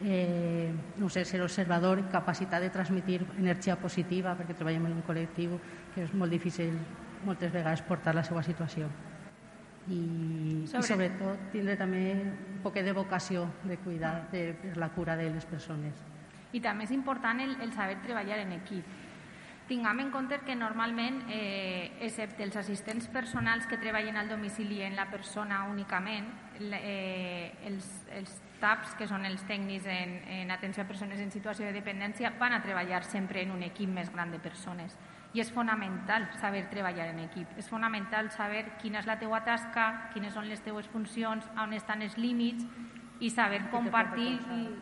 Eh, 0.04 0.70
no 1.00 1.08
sé, 1.08 1.24
ser 1.24 1.42
observador, 1.42 2.04
capacitat 2.12 2.62
de 2.62 2.70
transmitir 2.70 3.22
energia 3.38 3.74
positiva, 3.80 4.36
perquè 4.38 4.54
treballem 4.54 4.86
en 4.86 4.98
un 5.00 5.04
col·lectiu 5.08 5.58
que 5.94 6.04
és 6.04 6.14
molt 6.14 6.30
difícil 6.30 6.76
moltes 7.24 7.50
vegades 7.50 7.82
portar 7.82 8.14
la 8.14 8.22
seva 8.22 8.44
situació. 8.46 8.92
I, 9.88 10.66
Sobre- 10.68 10.84
i 10.84 10.88
sobretot 10.88 11.50
tindre 11.52 11.76
també 11.80 12.12
un 12.12 12.60
poc 12.62 12.74
de 12.74 12.92
vocació 12.92 13.46
de 13.64 13.78
cuidar 13.80 14.28
de, 14.32 14.52
per 14.60 14.76
la 14.76 14.90
cura 14.92 15.16
de 15.16 15.30
les 15.32 15.46
persones. 15.48 15.96
I 16.52 16.60
també 16.64 16.84
és 16.84 16.92
important 16.92 17.40
el, 17.40 17.56
el 17.60 17.72
saber 17.72 18.00
treballar 18.04 18.40
en 18.44 18.52
equip. 18.56 18.84
Tinguem 19.68 20.00
en 20.00 20.10
compte 20.10 20.38
que 20.46 20.54
normalment, 20.56 21.26
eh, 21.28 21.92
excepte 22.00 22.40
els 22.42 22.56
assistents 22.56 23.06
personals 23.12 23.66
que 23.68 23.76
treballen 23.76 24.16
al 24.16 24.28
domicili 24.28 24.80
en 24.82 24.96
la 24.96 25.10
persona 25.10 25.66
únicament, 25.68 26.30
eh, 26.58 27.52
els, 27.68 27.90
els 28.16 28.32
TAPs, 28.62 28.94
que 28.96 29.06
són 29.06 29.26
els 29.28 29.44
tècnics 29.44 29.84
en, 29.92 30.16
en 30.40 30.50
atenció 30.50 30.82
a 30.82 30.88
persones 30.88 31.20
en 31.20 31.30
situació 31.30 31.68
de 31.68 31.76
dependència, 31.76 32.32
van 32.40 32.56
a 32.56 32.62
treballar 32.64 33.04
sempre 33.04 33.44
en 33.44 33.52
un 33.52 33.62
equip 33.62 33.92
més 33.92 34.08
gran 34.12 34.32
de 34.32 34.40
persones. 34.40 34.96
I 35.36 35.42
és 35.42 35.50
fonamental 35.52 36.24
saber 36.40 36.64
treballar 36.70 37.10
en 37.12 37.18
equip. 37.26 37.50
És 37.60 37.68
fonamental 37.68 38.30
saber 38.32 38.64
quina 38.80 39.02
és 39.02 39.08
la 39.08 39.18
teua 39.20 39.42
tasca, 39.44 40.10
quines 40.14 40.32
són 40.34 40.48
les 40.48 40.62
teues 40.64 40.88
funcions, 40.88 41.44
on 41.60 41.74
estan 41.76 42.02
els 42.02 42.16
límits 42.16 42.64
i 43.20 43.30
saber 43.30 43.68
compartir 43.70 44.38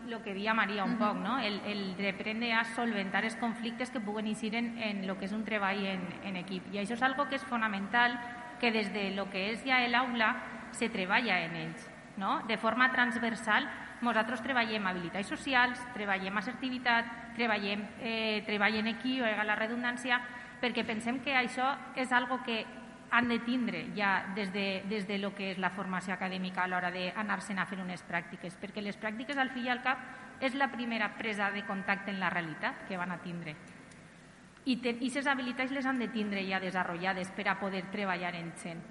el 0.07 0.23
que 0.23 0.35
deia 0.35 0.55
Maria 0.55 0.85
un 0.85 0.99
poc, 1.01 1.17
no? 1.17 1.39
el, 1.41 1.61
el 1.65 1.95
reprendre 1.97 2.53
a 2.53 2.65
solventar 2.77 3.25
els 3.25 3.37
conflictes 3.41 3.91
que 3.91 4.01
puguen 4.01 4.27
incidir 4.27 4.59
en, 4.61 4.75
en 4.79 5.05
el 5.05 5.17
que 5.17 5.25
és 5.25 5.33
un 5.33 5.45
treball 5.45 5.81
en, 5.89 6.05
en 6.23 6.37
equip. 6.43 6.69
I 6.75 6.83
això 6.83 6.99
és 6.99 7.05
algo 7.07 7.27
que 7.31 7.41
és 7.41 7.47
fonamental, 7.49 8.19
que 8.61 8.73
des 8.73 8.93
de 8.93 9.11
lo 9.17 9.31
que 9.33 9.51
és 9.53 9.65
ja 9.65 9.81
l'aula 9.89 10.35
se 10.77 10.91
treballa 10.93 11.41
en 11.47 11.57
ells. 11.57 11.89
No? 12.17 12.43
De 12.49 12.57
forma 12.61 12.91
transversal, 12.93 13.69
nosaltres 14.05 14.43
treballem 14.45 14.85
habilitats 14.89 15.29
socials, 15.33 15.81
treballem 15.97 16.37
assertivitat, 16.37 17.09
treballem 17.37 17.85
eh, 18.01 18.43
treball 18.47 18.77
en 18.81 18.93
equip, 18.93 19.25
la 19.25 19.57
redundància, 19.57 20.21
perquè 20.61 20.85
pensem 20.87 21.21
que 21.25 21.35
això 21.37 21.75
és 21.97 22.13
algo 22.13 22.43
que 22.45 22.65
han 23.11 23.29
de 23.29 23.39
tindre 23.39 23.87
ja 23.97 24.33
des 24.35 24.53
de, 24.53 24.83
des 24.89 25.07
de 25.07 25.19
lo 25.19 25.35
que 25.35 25.53
és 25.53 25.59
la 25.59 25.71
formació 25.71 26.15
acadèmica 26.15 26.65
a 26.65 26.69
l'hora 26.69 26.91
d'anar-se'n 26.91 27.59
a 27.59 27.67
fer 27.67 27.79
unes 27.81 28.03
pràctiques, 28.07 28.59
perquè 28.59 28.83
les 28.83 28.99
pràctiques 28.99 29.39
al 29.39 29.53
fi 29.55 29.67
i 29.67 29.71
al 29.71 29.83
cap 29.83 30.03
és 30.41 30.55
la 30.55 30.69
primera 30.73 31.13
presa 31.17 31.51
de 31.51 31.65
contacte 31.65 32.11
en 32.11 32.21
la 32.21 32.31
realitat 32.31 32.85
que 32.89 32.99
van 32.99 33.13
a 33.13 33.23
tindre. 33.23 33.57
I 34.67 34.81
aquestes 34.83 35.27
habilitats 35.31 35.73
les 35.73 35.87
han 35.87 36.01
de 36.03 36.09
tindre 36.11 36.43
ja 36.49 36.61
desenvolupades 36.61 37.31
per 37.31 37.47
a 37.49 37.59
poder 37.61 37.85
treballar 37.93 38.35
en 38.35 38.53
gent. 38.59 38.83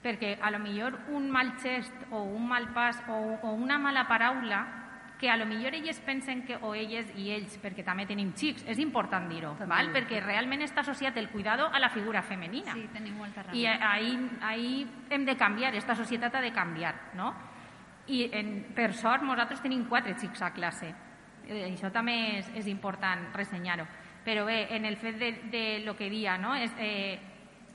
Perquè 0.00 0.38
a 0.40 0.50
lo 0.50 0.58
millor 0.58 0.96
un 1.12 1.28
mal 1.30 1.58
gest 1.60 1.92
o 2.10 2.22
un 2.24 2.48
mal 2.48 2.70
pas 2.72 3.02
o, 3.06 3.36
o 3.42 3.52
una 3.52 3.78
mala 3.78 4.06
paraula 4.08 4.79
que 5.20 5.28
a 5.28 5.36
lo 5.36 5.44
millor 5.44 5.74
elles 5.74 6.00
pensen 6.00 6.46
que, 6.46 6.56
o 6.56 6.72
elles 6.74 7.10
i 7.20 7.28
ells, 7.34 7.58
perquè 7.60 7.84
també 7.84 8.06
tenim 8.08 8.32
xics, 8.32 8.64
és 8.64 8.78
important 8.80 9.28
dir-ho, 9.28 9.52
val? 9.68 9.92
perquè 9.92 10.22
realment 10.24 10.64
està 10.64 10.80
associat 10.80 11.18
el 11.20 11.28
cuidado 11.28 11.68
a 11.68 11.78
la 11.78 11.90
figura 11.92 12.22
femenina. 12.24 12.72
Sí, 12.72 12.86
teniu 12.94 13.18
molta 13.18 13.44
raó. 13.44 13.54
I 13.54 13.66
ahí, 13.68 14.14
ahí 14.40 14.72
hem 15.10 15.26
de 15.28 15.36
canviar, 15.36 15.74
esta 15.76 15.94
societat 15.94 16.40
ha 16.40 16.40
de 16.40 16.54
canviar, 16.56 16.94
no? 17.20 17.34
I 18.08 18.30
en, 18.32 18.72
per 18.74 18.94
sort 18.96 19.22
nosaltres 19.22 19.60
tenim 19.60 19.84
quatre 19.90 20.16
xics 20.16 20.40
a 20.40 20.54
classe. 20.56 20.88
Eh, 21.44 21.66
això 21.68 21.92
també 21.92 22.16
és, 22.38 22.48
és 22.56 22.72
important 22.72 23.28
ressenyar-ho. 23.36 23.84
Però 24.24 24.46
bé, 24.48 24.62
en 24.72 24.88
el 24.88 24.96
fet 24.96 25.20
de, 25.20 25.32
de 25.52 25.64
lo 25.84 25.96
que 25.96 26.08
dia, 26.08 26.38
no? 26.40 26.56
És, 26.56 26.72
eh, 26.80 27.29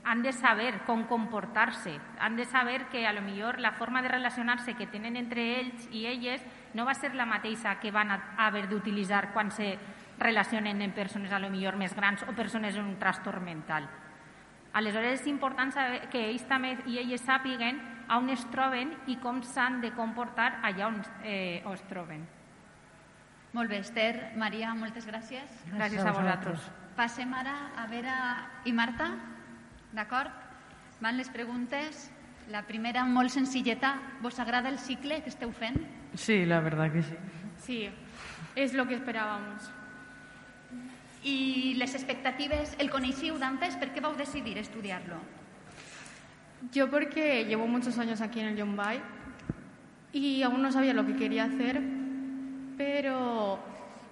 han 0.06 0.22
de 0.22 0.32
saber 0.32 0.84
com 0.86 1.02
comportar-se, 1.10 1.98
han 2.20 2.36
de 2.36 2.44
saber 2.44 2.86
que 2.86 3.08
a 3.08 3.12
lo 3.12 3.22
millor 3.22 3.58
la 3.58 3.72
forma 3.72 4.02
de 4.02 4.08
relacionar-se 4.08 4.74
que 4.78 4.86
tenen 4.86 5.16
entre 5.18 5.42
ells 5.58 5.88
i 5.90 6.06
elles 6.06 6.44
no 6.78 6.86
va 6.86 6.94
ser 6.94 7.10
la 7.18 7.26
mateixa 7.26 7.80
que 7.82 7.90
van 7.90 8.14
a 8.14 8.20
haver 8.46 8.68
d'utilitzar 8.70 9.32
quan 9.34 9.50
se 9.50 9.74
relacionen 10.18 10.80
en 10.80 10.94
persones 10.94 11.32
a 11.32 11.42
lo 11.42 11.50
millor 11.50 11.74
més 11.74 11.94
grans 11.98 12.22
o 12.22 12.36
persones 12.38 12.78
amb 12.78 12.94
un 12.94 13.00
trastorn 13.02 13.42
mental. 13.42 13.90
Aleshores 14.78 15.22
és 15.24 15.26
important 15.26 15.74
saber 15.74 16.06
que 16.12 16.22
ells 16.30 16.46
també 16.46 16.76
i 16.86 17.00
elles 17.02 17.26
sàpiguen 17.26 17.82
on 18.14 18.30
es 18.30 18.46
troben 18.54 18.94
i 19.10 19.18
com 19.18 19.42
s'han 19.42 19.80
de 19.82 19.90
comportar 19.90 20.60
allà 20.62 20.86
on 20.86 21.02
eh, 21.24 21.66
es 21.66 21.86
troben. 21.90 22.22
Molt 23.58 23.72
bé, 23.72 23.82
Esther, 23.82 24.36
Maria, 24.38 24.70
moltes 24.78 25.06
gràcies. 25.08 25.64
Gràcies 25.72 26.04
a 26.04 26.12
vosaltres. 26.12 26.70
Passem 26.94 27.32
ara 27.34 27.56
a 27.74 27.86
Vera 27.90 28.18
i 28.68 28.72
Marta, 28.76 29.16
d'acord? 29.96 30.30
Van 31.00 31.16
les 31.16 31.28
preguntes. 31.32 32.10
La 32.52 32.62
primera, 32.62 33.02
molt 33.04 33.32
senzilleta. 33.34 33.96
Vos 34.22 34.38
agrada 34.38 34.68
el 34.70 34.78
cicle 34.78 35.22
que 35.24 35.32
esteu 35.32 35.50
fent? 35.50 35.80
Sí, 36.14 36.44
la 36.46 36.60
verdad 36.60 36.92
que 36.92 37.02
sí. 37.02 37.16
Sí, 37.58 37.88
es 38.54 38.74
lo 38.74 38.86
que 38.86 38.94
esperábamos. 38.94 39.66
I 41.26 41.74
les 41.74 41.96
expectatives, 41.96 42.76
el 42.78 42.92
coneixiu 42.92 43.34
d'antes? 43.40 43.74
Per 43.80 43.90
què 43.90 44.04
vau 44.04 44.14
decidir 44.14 44.60
estudiar-lo? 44.62 45.18
Yo 46.72 46.86
porque 46.88 47.44
llevo 47.44 47.66
muchos 47.66 47.98
años 47.98 48.20
aquí 48.20 48.40
en 48.40 48.46
el 48.46 48.76
Bay 48.76 49.00
y 50.12 50.42
aún 50.42 50.62
no 50.62 50.70
sabía 50.70 50.94
lo 50.94 51.04
que 51.04 51.16
quería 51.16 51.44
hacer, 51.44 51.82
pero 52.76 53.58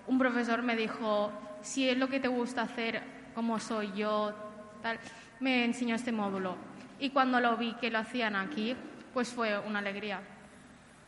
un 0.06 0.18
profesor 0.18 0.62
me 0.62 0.76
dijo, 0.76 1.32
si 1.62 1.88
es 1.88 1.96
lo 1.96 2.08
que 2.08 2.20
te 2.20 2.28
gusta 2.28 2.62
hacer, 2.62 3.02
como 3.34 3.58
soy 3.58 3.92
yo, 3.96 4.34
tal, 4.82 4.98
me 5.40 5.64
enseñó 5.64 5.94
este 5.94 6.12
módulo. 6.12 6.56
Y 6.98 7.10
cuando 7.10 7.40
lo 7.40 7.56
vi 7.56 7.74
que 7.74 7.90
lo 7.90 7.98
hacían 7.98 8.36
aquí, 8.36 8.76
pues 9.12 9.32
fue 9.32 9.58
una 9.58 9.80
alegría. 9.80 10.20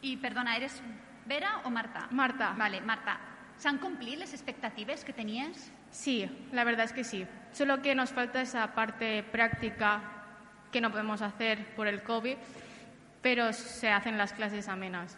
I, 0.02 0.16
perdona, 0.16 0.56
eres 0.56 0.82
Vera 1.26 1.62
o 1.64 1.70
Marta? 1.70 2.08
Marta. 2.10 2.54
Vale, 2.56 2.80
Marta. 2.80 3.18
S'han 3.58 3.78
complit 3.78 4.18
les 4.18 4.34
expectatives 4.34 5.02
que 5.04 5.12
tenies? 5.12 5.72
Sí, 5.90 6.28
la 6.52 6.64
verdad 6.64 6.84
es 6.84 6.92
que 6.92 7.04
sí. 7.04 7.26
Solo 7.52 7.80
que 7.80 7.94
nos 7.94 8.12
falta 8.12 8.42
esa 8.42 8.74
parte 8.74 9.22
práctica 9.22 10.02
que 10.70 10.80
no 10.80 10.90
podemos 10.90 11.22
hacer 11.22 11.74
por 11.74 11.86
el 11.86 12.02
COVID, 12.02 12.36
pero 13.22 13.52
se 13.52 13.90
hacen 13.90 14.18
las 14.18 14.32
clases 14.32 14.68
amenas. 14.68 15.16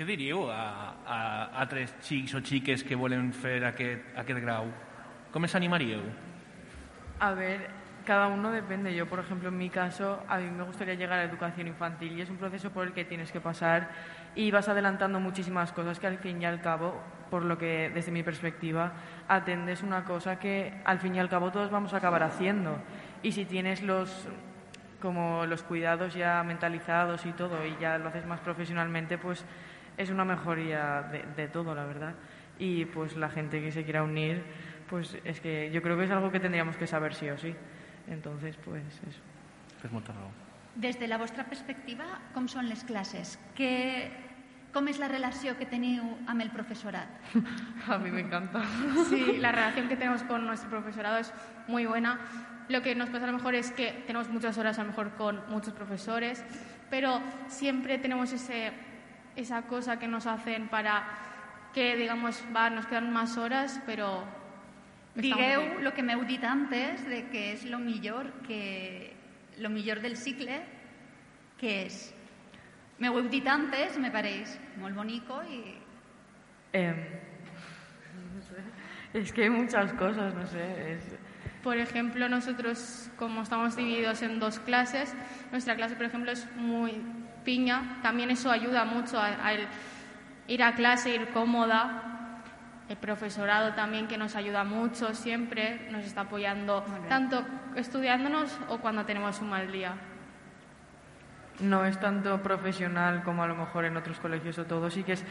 Què 0.00 0.06
diríeu 0.08 0.46
a, 0.48 0.96
a, 1.04 1.16
a 1.60 1.64
tres 1.68 1.92
xics 2.00 2.32
o 2.32 2.40
xiques 2.40 2.80
que 2.86 2.96
volen 2.96 3.34
fer 3.36 3.58
aquest, 3.68 4.06
aquest 4.16 4.38
grau? 4.40 4.70
Com 5.34 5.44
els 5.44 5.54
animaríeu? 5.58 6.00
A 7.20 7.34
ver, 7.36 7.68
cada 8.04 8.28
uno 8.28 8.50
depende. 8.50 8.94
Yo, 8.94 9.06
por 9.06 9.18
ejemplo, 9.18 9.48
en 9.48 9.58
mi 9.58 9.70
caso, 9.70 10.22
a 10.28 10.38
mí 10.38 10.50
me 10.50 10.64
gustaría 10.64 10.94
llegar 10.94 11.18
a 11.18 11.24
educación 11.24 11.66
infantil 11.66 12.18
y 12.18 12.22
es 12.22 12.30
un 12.30 12.36
proceso 12.36 12.70
por 12.70 12.86
el 12.86 12.92
que 12.92 13.04
tienes 13.04 13.32
que 13.32 13.40
pasar 13.40 13.90
y 14.34 14.50
vas 14.50 14.68
adelantando 14.68 15.20
muchísimas 15.20 15.72
cosas 15.72 15.98
que 15.98 16.06
al 16.06 16.18
fin 16.18 16.40
y 16.40 16.44
al 16.46 16.60
cabo, 16.60 17.00
por 17.30 17.44
lo 17.44 17.58
que 17.58 17.90
desde 17.94 18.12
mi 18.12 18.22
perspectiva, 18.22 18.92
atendes 19.28 19.82
una 19.82 20.04
cosa 20.04 20.38
que 20.38 20.74
al 20.84 20.98
fin 21.00 21.14
y 21.14 21.20
al 21.20 21.28
cabo 21.28 21.50
todos 21.50 21.70
vamos 21.70 21.94
a 21.94 21.98
acabar 21.98 22.22
haciendo. 22.22 22.78
Y 23.22 23.32
si 23.32 23.44
tienes 23.44 23.82
los 23.82 24.28
como 25.00 25.46
los 25.46 25.62
cuidados 25.62 26.14
ya 26.14 26.42
mentalizados 26.42 27.24
y 27.24 27.32
todo 27.32 27.64
y 27.64 27.74
ya 27.80 27.96
lo 27.98 28.08
haces 28.08 28.26
más 28.26 28.40
profesionalmente, 28.40 29.16
pues 29.16 29.44
es 29.96 30.10
una 30.10 30.24
mejoría 30.24 31.02
de, 31.10 31.24
de 31.36 31.48
todo, 31.48 31.74
la 31.74 31.84
verdad. 31.84 32.14
y 32.58 32.84
pues 32.84 33.16
la 33.16 33.30
gente 33.30 33.60
que 33.62 33.72
se 33.72 33.84
quiera 33.84 34.02
unir, 34.02 34.42
pues 34.88 35.16
es 35.24 35.40
que 35.40 35.70
yo 35.72 35.80
creo 35.82 35.96
que 35.96 36.04
es 36.04 36.10
algo 36.10 36.30
que 36.30 36.40
tendríamos 36.40 36.76
que 36.76 36.86
saber 36.86 37.14
sí 37.14 37.30
o 37.30 37.38
sí. 37.38 37.54
Entonces, 38.10 38.56
pues 38.64 38.82
eso. 39.08 39.22
Des 40.74 40.98
de 40.98 41.08
la 41.08 41.18
vostra 41.18 41.44
perspectiva, 41.48 42.04
com 42.34 42.46
són 42.48 42.68
les 42.68 42.82
classes? 42.86 43.38
Que, 43.56 44.10
com 44.74 44.86
és 44.90 45.00
la 45.02 45.08
relació 45.10 45.56
que 45.58 45.66
teniu 45.66 46.04
amb 46.30 46.44
el 46.44 46.50
professorat? 46.54 47.08
A 47.88 47.98
mí 47.98 48.10
me 48.10 48.20
encanta. 48.20 48.62
Sí, 49.10 49.38
la 49.44 49.52
relación 49.52 49.88
que 49.88 49.96
tenemos 49.96 50.22
con 50.24 50.46
nuestro 50.46 50.70
profesorado 50.70 51.18
es 51.18 51.32
muy 51.66 51.86
buena. 51.86 52.18
Lo 52.68 52.82
que 52.82 52.94
nos 52.94 53.10
pasa 53.10 53.24
a 53.24 53.32
lo 53.32 53.38
mejor 53.38 53.54
es 53.54 53.72
que 53.72 54.04
tenemos 54.06 54.28
muchas 54.28 54.58
horas 54.58 54.78
a 54.78 54.82
lo 54.82 54.90
mejor 54.90 55.14
con 55.14 55.42
muchos 55.48 55.72
profesores, 55.74 56.44
pero 56.88 57.20
siempre 57.48 57.98
tenemos 57.98 58.32
ese, 58.32 58.72
esa 59.34 59.62
cosa 59.62 59.98
que 59.98 60.06
nos 60.06 60.26
hacen 60.26 60.68
para 60.68 61.02
que, 61.72 61.96
digamos, 61.96 62.44
va, 62.54 62.70
nos 62.70 62.86
quedan 62.86 63.12
más 63.12 63.38
horas, 63.38 63.80
pero... 63.86 64.39
Digueu 65.14 65.80
el 65.80 65.92
que 65.92 66.02
m'heu 66.02 66.22
dit 66.24 66.42
antes, 66.44 67.02
de 67.08 67.24
que 67.32 67.52
és 67.52 67.64
lo 67.66 67.78
millor, 67.78 68.30
que, 68.46 69.12
lo 69.58 69.68
millor 69.70 70.00
del 70.00 70.16
cicle, 70.16 70.60
que 71.58 71.86
és... 71.86 72.14
M'ho 73.00 73.14
heu 73.16 73.28
dit 73.32 73.46
antes, 73.48 73.96
me 73.98 74.10
pareix 74.12 74.58
molt 74.76 74.94
bonico 74.94 75.40
i 75.48 75.62
Em, 76.72 76.94
no 78.36 78.42
sé. 78.48 78.60
Es 79.18 79.32
que 79.32 79.42
hay 79.44 79.50
muchas 79.50 79.92
cosas, 79.94 80.34
no 80.34 80.46
sé. 80.46 80.92
es- 80.92 81.18
Por 81.62 81.76
ejemplo, 81.76 82.28
nosotros, 82.28 83.10
como 83.18 83.42
estamos 83.42 83.74
divididos 83.76 84.22
en 84.22 84.38
dos 84.38 84.60
clases, 84.60 85.14
nuestra 85.50 85.74
clase, 85.76 85.94
por 85.96 86.06
ejemplo, 86.06 86.30
es 86.30 86.46
muy 86.56 87.02
piña. 87.44 87.98
También 88.02 88.30
eso 88.30 88.50
ayuda 88.50 88.84
mucho 88.84 89.18
a, 89.18 89.44
a 89.44 89.52
el 89.52 89.66
ir 90.48 90.62
a 90.62 90.74
clase, 90.74 91.14
ir 91.14 91.26
cómoda. 91.34 92.09
El 92.90 92.96
profesorado 92.96 93.74
también 93.74 94.08
que 94.08 94.18
nos 94.18 94.34
ayuda 94.34 94.64
mucho 94.64 95.14
siempre, 95.14 95.86
nos 95.92 96.04
está 96.04 96.22
apoyando 96.22 96.84
tanto 97.08 97.44
estudiándonos 97.76 98.58
o 98.68 98.78
cuando 98.78 99.06
tenemos 99.06 99.40
un 99.40 99.50
mal 99.50 99.70
día. 99.70 99.94
no 101.60 101.84
es 101.84 102.00
tanto 102.00 102.42
profesional 102.42 103.22
como 103.22 103.44
a 103.44 103.46
lo 103.46 103.54
mejor 103.54 103.84
en 103.84 103.96
otros 103.96 104.18
colegios 104.18 104.58
o 104.58 104.64
todo. 104.64 104.90
Sí 104.90 105.04
que 105.04 105.12
es, 105.12 105.24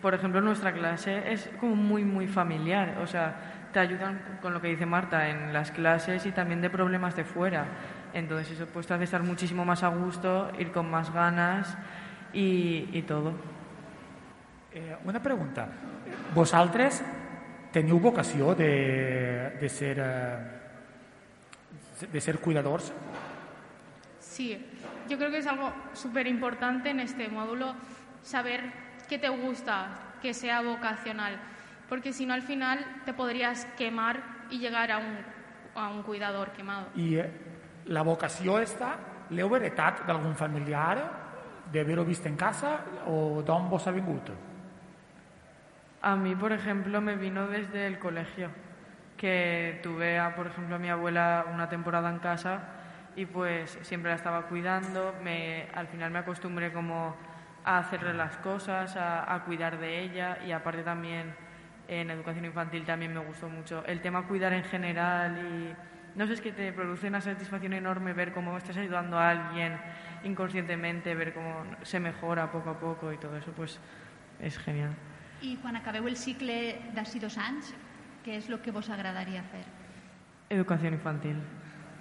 por 0.00 0.14
ejemplo, 0.14 0.40
nuestra 0.40 0.72
clase 0.72 1.30
es 1.30 1.50
como 1.60 1.76
muy, 1.76 2.02
muy 2.02 2.28
familiar. 2.28 2.96
O 3.02 3.06
sea, 3.06 3.68
te 3.74 3.80
ayudan 3.80 4.38
con 4.40 4.54
lo 4.54 4.62
que 4.62 4.68
dice 4.68 4.86
Marta 4.86 5.28
en 5.28 5.52
las 5.52 5.70
clases 5.70 6.24
y 6.24 6.32
también 6.32 6.62
de 6.62 6.70
problemas 6.70 7.14
de 7.14 7.24
fuera. 7.24 7.66
Entonces 8.14 8.52
eso 8.52 8.66
pues 8.72 8.86
te 8.86 8.94
hace 8.94 9.04
estar 9.04 9.22
muchísimo 9.22 9.66
más 9.66 9.82
a 9.82 9.88
gusto, 9.88 10.50
ir 10.58 10.72
con 10.72 10.90
más 10.90 11.12
ganas 11.12 11.76
y, 12.32 12.88
y 12.90 13.02
todo. 13.02 13.34
Eh, 14.72 14.96
una 15.04 15.22
pregunta. 15.22 15.68
Vosaltres 16.34 17.02
teniu 17.72 17.98
vocació 18.00 18.54
de, 18.54 19.56
de, 19.60 19.68
ser, 19.68 19.98
eh, 20.00 20.38
de 22.12 22.20
ser 22.20 22.38
cuidadors? 22.38 22.92
Sí, 24.20 24.56
yo 25.08 25.18
creo 25.18 25.30
que 25.30 25.38
es 25.38 25.46
algo 25.46 25.72
súper 25.92 26.26
importante 26.26 26.90
en 26.90 27.00
este 27.00 27.28
módulo 27.28 27.74
saber 28.22 28.72
qué 29.08 29.18
te 29.18 29.28
gusta, 29.28 30.16
que 30.22 30.32
sea 30.34 30.62
vocacional, 30.62 31.40
porque 31.88 32.12
si 32.12 32.26
no 32.26 32.34
al 32.34 32.42
final 32.42 32.84
te 33.04 33.12
podrías 33.12 33.66
quemar 33.76 34.22
y 34.50 34.58
llegar 34.58 34.92
a 34.92 34.98
un, 34.98 35.18
a 35.74 35.88
un 35.88 36.02
cuidador 36.02 36.52
quemado. 36.52 36.86
I 36.96 37.16
eh, 37.16 37.30
la 37.86 38.02
vocació 38.02 38.58
esta 38.60 38.94
l'heu 39.32 39.54
heretat 39.56 40.04
d'algun 40.06 40.34
familiar, 40.36 40.96
d'haver-ho 41.72 42.04
vist 42.04 42.26
en 42.28 42.36
casa 42.36 42.76
o 43.08 43.42
d'on 43.42 43.68
vos 43.70 43.86
ha 43.86 43.92
vingut? 43.92 44.28
A 46.04 46.16
mí, 46.16 46.34
por 46.34 46.50
ejemplo, 46.50 47.00
me 47.00 47.14
vino 47.14 47.46
desde 47.46 47.86
el 47.86 48.00
colegio, 48.00 48.50
que 49.16 49.78
tuve, 49.84 50.18
a, 50.18 50.34
por 50.34 50.48
ejemplo, 50.48 50.74
a 50.74 50.78
mi 50.80 50.90
abuela 50.90 51.46
una 51.54 51.68
temporada 51.68 52.10
en 52.10 52.18
casa 52.18 52.58
y 53.14 53.24
pues 53.24 53.78
siempre 53.82 54.10
la 54.10 54.16
estaba 54.16 54.42
cuidando. 54.48 55.14
Me, 55.22 55.68
al 55.72 55.86
final 55.86 56.10
me 56.10 56.18
acostumbré 56.18 56.72
como 56.72 57.14
a 57.64 57.78
hacerle 57.78 58.14
las 58.14 58.36
cosas, 58.38 58.96
a, 58.96 59.32
a 59.32 59.44
cuidar 59.44 59.78
de 59.78 60.00
ella 60.00 60.38
y 60.44 60.50
aparte 60.50 60.82
también 60.82 61.36
en 61.86 62.10
educación 62.10 62.46
infantil 62.46 62.84
también 62.84 63.14
me 63.14 63.20
gustó 63.20 63.48
mucho 63.48 63.84
el 63.86 64.00
tema 64.00 64.26
cuidar 64.26 64.52
en 64.54 64.64
general 64.64 65.38
y 65.38 66.18
no 66.18 66.26
sé, 66.26 66.32
es 66.32 66.40
que 66.40 66.50
te 66.50 66.72
produce 66.72 67.06
una 67.06 67.20
satisfacción 67.20 67.74
enorme 67.74 68.12
ver 68.12 68.32
cómo 68.32 68.56
estás 68.58 68.76
ayudando 68.76 69.18
a 69.18 69.30
alguien 69.30 69.78
inconscientemente, 70.24 71.14
ver 71.14 71.32
cómo 71.32 71.64
se 71.82 72.00
mejora 72.00 72.50
poco 72.50 72.70
a 72.70 72.80
poco 72.80 73.12
y 73.12 73.18
todo 73.18 73.36
eso, 73.36 73.52
pues 73.52 73.78
es 74.40 74.58
genial. 74.58 74.90
I 75.42 75.56
quan 75.62 75.76
acabeu 75.76 76.06
el 76.08 76.16
cicle 76.16 76.78
d'ací 76.94 77.18
dos 77.18 77.36
anys, 77.38 77.72
què 78.24 78.36
és 78.38 78.48
el 78.48 78.60
que 78.62 78.70
vos 78.70 78.88
agradaria 78.90 79.42
fer? 79.42 79.64
Educación 80.50 80.94
infantil. 80.94 81.36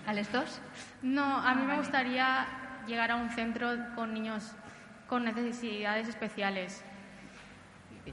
A 0.06 0.14
les 0.14 0.32
dos? 0.32 0.62
No, 1.02 1.24
a 1.38 1.54
mí 1.56 1.64
me 1.66 1.78
gustaría 1.78 2.46
llegar 2.88 3.12
a 3.12 3.16
un 3.16 3.30
centro 3.30 3.70
con 3.96 4.14
niños 4.14 4.54
con 5.08 5.24
necesidades 5.26 6.08
especiales. 6.08 6.84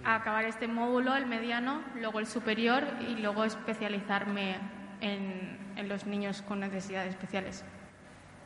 Acabar 0.04 0.44
este 0.44 0.68
módulo, 0.68 1.14
el 1.16 1.26
mediano, 1.26 1.82
luego 1.94 2.18
el 2.20 2.26
superior 2.26 2.84
y 3.08 3.16
luego 3.20 3.44
especializarme 3.44 4.56
en, 5.00 5.58
en 5.76 5.88
los 5.88 6.06
niños 6.06 6.42
con 6.42 6.60
necesidades 6.60 7.10
especiales. 7.10 7.64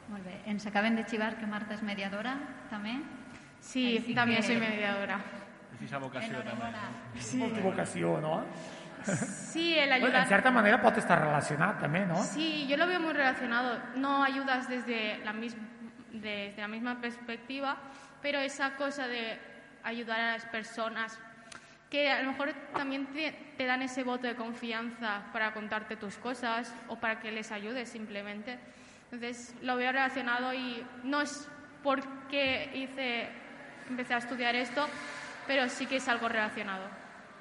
Molt 0.08 0.24
bé. 0.24 0.40
Ens 0.46 0.66
acaben 0.66 0.94
de 0.96 1.04
xivar 1.08 1.38
que 1.38 1.46
Marta 1.46 1.74
és 1.74 1.82
mediadora, 1.82 2.34
també. 2.70 2.98
Sí 3.60 4.12
también 4.14 4.40
que- 4.42 4.46
soy 4.46 4.56
mediadora. 4.58 5.20
Aquesta 5.82 5.98
vocació 5.98 6.42
també. 6.46 6.68
No? 6.70 7.38
Molta 7.42 7.60
vocació, 7.64 8.20
no? 8.22 8.44
Sí, 9.04 9.74
el 9.76 9.88
Bueno, 9.88 10.06
ayudar. 10.06 10.22
en 10.22 10.28
certa 10.28 10.50
manera 10.54 10.78
pot 10.80 10.96
estar 10.98 11.18
relacionat 11.18 11.80
també, 11.80 12.04
no? 12.06 12.22
Sí, 12.22 12.66
yo 12.68 12.76
lo 12.76 12.86
veo 12.86 13.00
muy 13.00 13.12
relacionado. 13.12 13.80
No 13.96 14.22
ayudas 14.22 14.68
desde 14.68 15.18
la, 15.24 15.32
mis- 15.32 15.56
desde 16.12 16.54
la 16.56 16.68
misma 16.68 17.00
perspectiva, 17.00 17.76
pero 18.20 18.38
esa 18.38 18.76
cosa 18.76 19.08
de 19.08 19.40
ayudar 19.82 20.20
a 20.20 20.32
las 20.34 20.46
personas 20.46 21.18
que 21.90 22.08
a 22.10 22.22
lo 22.22 22.30
mejor 22.30 22.52
también 22.74 23.06
te, 23.06 23.32
te 23.58 23.66
dan 23.66 23.82
ese 23.82 24.04
voto 24.04 24.28
de 24.28 24.36
confianza 24.36 25.24
para 25.32 25.52
contarte 25.52 25.96
tus 25.96 26.16
cosas 26.18 26.72
o 26.88 26.96
para 26.96 27.18
que 27.18 27.32
les 27.32 27.50
ayudes 27.50 27.88
simplemente. 27.88 28.58
Entonces 29.10 29.54
lo 29.62 29.74
veo 29.76 29.90
relacionado 29.90 30.54
y 30.54 30.86
no 31.02 31.20
es 31.22 31.48
porque 31.82 32.70
hice, 32.72 33.28
empecé 33.90 34.14
a 34.14 34.18
estudiar 34.18 34.54
esto, 34.54 34.86
pero 35.46 35.68
sí 35.68 35.86
que 35.86 35.96
es 35.96 36.08
algo 36.08 36.28
relacionado. 36.28 36.88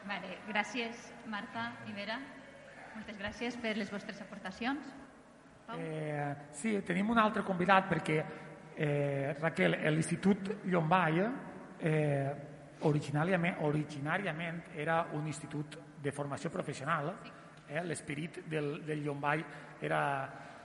Vale, 0.07 0.39
gràcies, 0.47 0.97
Marta 1.29 1.71
i 1.87 1.93
Vera. 1.93 2.17
Moltes 2.95 3.17
gràcies 3.19 3.57
per 3.61 3.75
les 3.77 3.91
vostres 3.91 4.19
aportacions. 4.21 4.87
Pau? 5.67 5.77
Eh, 5.79 6.33
sí, 6.57 6.73
tenim 6.85 7.11
un 7.13 7.21
altre 7.21 7.43
convidat 7.45 7.87
perquè, 7.89 8.17
eh, 8.75 9.35
Raquel, 9.39 9.77
l'Institut 9.93 10.65
Llombai 10.65 11.21
eh, 11.21 12.31
originàriament, 12.81 13.61
originàriament 13.67 14.61
era 14.75 15.05
un 15.13 15.27
institut 15.27 15.77
de 16.01 16.11
formació 16.11 16.49
professional. 16.49 17.13
Eh? 17.67 17.83
L'esperit 17.85 18.41
del, 18.49 18.81
del 18.85 19.05
Llombai 19.05 19.45
era 19.81 20.01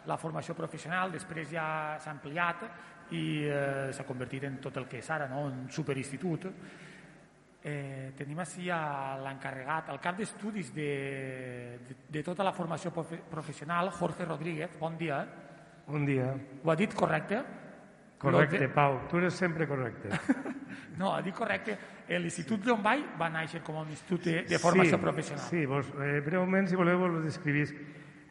la 0.07 0.17
formació 0.17 0.55
professional, 0.55 1.13
després 1.13 1.51
ja 1.51 1.69
s'ha 2.01 2.13
ampliat 2.15 2.67
i 3.15 3.23
eh, 3.47 3.93
s'ha 3.93 4.07
convertit 4.07 4.47
en 4.49 4.59
tot 4.63 4.77
el 4.81 4.87
que 4.89 5.01
és 5.03 5.11
ara, 5.11 5.29
no? 5.31 5.45
un 5.51 5.67
superinstitut. 5.71 6.49
Eh, 7.67 8.13
tenim 8.15 8.39
així 8.39 8.69
l'encarregat, 8.71 9.89
al 9.91 9.99
cap 9.99 10.15
d'estudis 10.21 10.69
de, 10.75 10.91
de, 11.89 11.97
de 12.15 12.23
tota 12.23 12.45
la 12.47 12.53
formació 12.55 12.93
profe 12.95 13.19
professional, 13.31 13.91
Jorge 13.91 14.25
Rodríguez. 14.25 14.77
Bon 14.79 14.95
dia. 14.97 15.25
Un 15.91 16.07
dia. 16.07 16.29
Ho 16.63 16.71
ha 16.71 16.77
dit 16.79 16.95
correcte? 16.95 17.41
Correcte, 18.19 18.59
de- 18.59 18.69
Pau. 18.69 19.01
Tu 19.11 19.19
eres 19.19 19.35
sempre 19.35 19.67
correcte. 19.67 20.09
No, 20.97 21.11
ha 21.13 21.21
dit 21.21 21.35
correcte. 21.37 21.75
L'Institut 22.09 22.65
Llombai 22.65 23.03
va 23.21 23.27
néixer 23.29 23.61
com 23.65 23.77
un 23.83 23.91
institut 23.93 24.23
de, 24.25 24.37
de 24.49 24.59
formació 24.59 24.97
sí, 24.97 25.03
professional. 25.03 25.43
Sí, 25.45 25.65
vos, 25.69 25.91
eh, 26.01 26.23
breument, 26.25 26.69
si 26.71 26.77
voleu, 26.79 26.97
vos 27.03 27.11
lo 27.13 27.21
descrivís. 27.21 27.75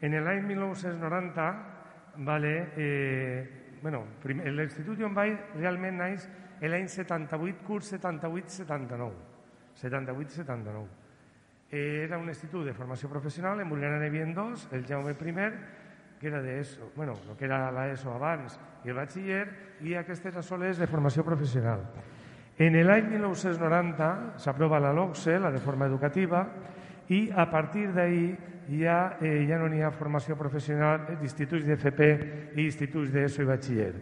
En 0.02 0.16
l'any 0.24 0.42
1990, 0.48 1.46
vale, 2.26 2.52
eh, 2.74 3.78
bueno, 3.82 4.02
l'Institut 4.26 4.98
Llombai 4.98 5.36
realment 5.54 6.00
naix 6.02 6.26
l'any 6.62 6.88
78, 6.88 7.64
curs 7.66 7.92
78-79. 7.92 9.10
78-79. 9.76 10.86
Eh, 11.70 12.04
era 12.04 12.18
un 12.18 12.28
institut 12.28 12.64
de 12.64 12.72
formació 12.72 13.10
professional, 13.10 13.60
en 13.60 13.68
Burgana 13.68 13.98
n'hi 13.98 14.08
havia 14.08 14.26
dos, 14.32 14.68
el 14.72 14.86
Jaume 14.86 15.12
I, 15.12 15.50
que 16.20 16.28
era 16.28 16.40
d'ESO, 16.40 16.92
bueno, 16.96 17.18
el 17.28 17.36
que 17.36 17.44
era 17.44 17.70
l'ESO 17.74 18.14
abans, 18.14 18.58
i 18.84 18.90
el 18.90 18.96
batxiller, 18.96 19.46
i 19.82 19.94
aquestes 19.98 20.36
assoles 20.36 20.78
de 20.78 20.86
formació 20.86 21.24
professional. 21.24 21.82
En 22.56 22.72
l'any 22.86 23.10
1990 23.10 24.38
s'aprova 24.40 24.80
la 24.80 24.94
LOCSE, 24.96 25.38
la 25.38 25.50
reforma 25.50 25.86
educativa, 25.90 26.46
i 27.12 27.28
a 27.34 27.50
partir 27.50 27.90
d'ahir 27.92 28.36
ja, 28.70 29.18
eh, 29.20 29.44
ja 29.46 29.58
no 29.58 29.68
n'hi 29.68 29.82
ha 29.82 29.92
formació 29.92 30.38
professional 30.38 31.04
d'instituts 31.20 31.66
d'FP 31.66 32.08
i 32.56 32.64
instituts 32.64 33.12
d'ESO 33.12 33.42
i 33.42 33.50
batxiller. 33.50 33.92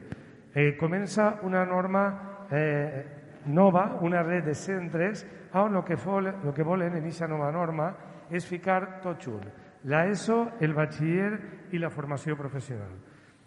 Eh, 0.54 0.76
comença 0.78 1.40
una 1.42 1.64
norma 1.66 2.33
eh, 2.54 3.04
nova, 3.46 3.98
una 4.00 4.22
red 4.22 4.44
de 4.44 4.54
centres 4.54 5.26
on 5.54 5.76
el 5.76 5.84
que, 5.84 5.96
fol, 5.96 6.26
el 6.26 6.52
que 6.54 6.62
volen 6.62 6.92
en 6.92 6.98
aquesta 7.02 7.28
nova 7.28 7.52
norma 7.52 7.94
és 8.30 8.46
ficar 8.48 9.00
tot 9.02 9.22
junt, 9.22 9.44
la 9.90 10.06
ESO, 10.08 10.52
el 10.64 10.74
batxiller 10.74 11.38
i 11.72 11.78
la 11.78 11.90
formació 11.92 12.36
professional. 12.36 12.90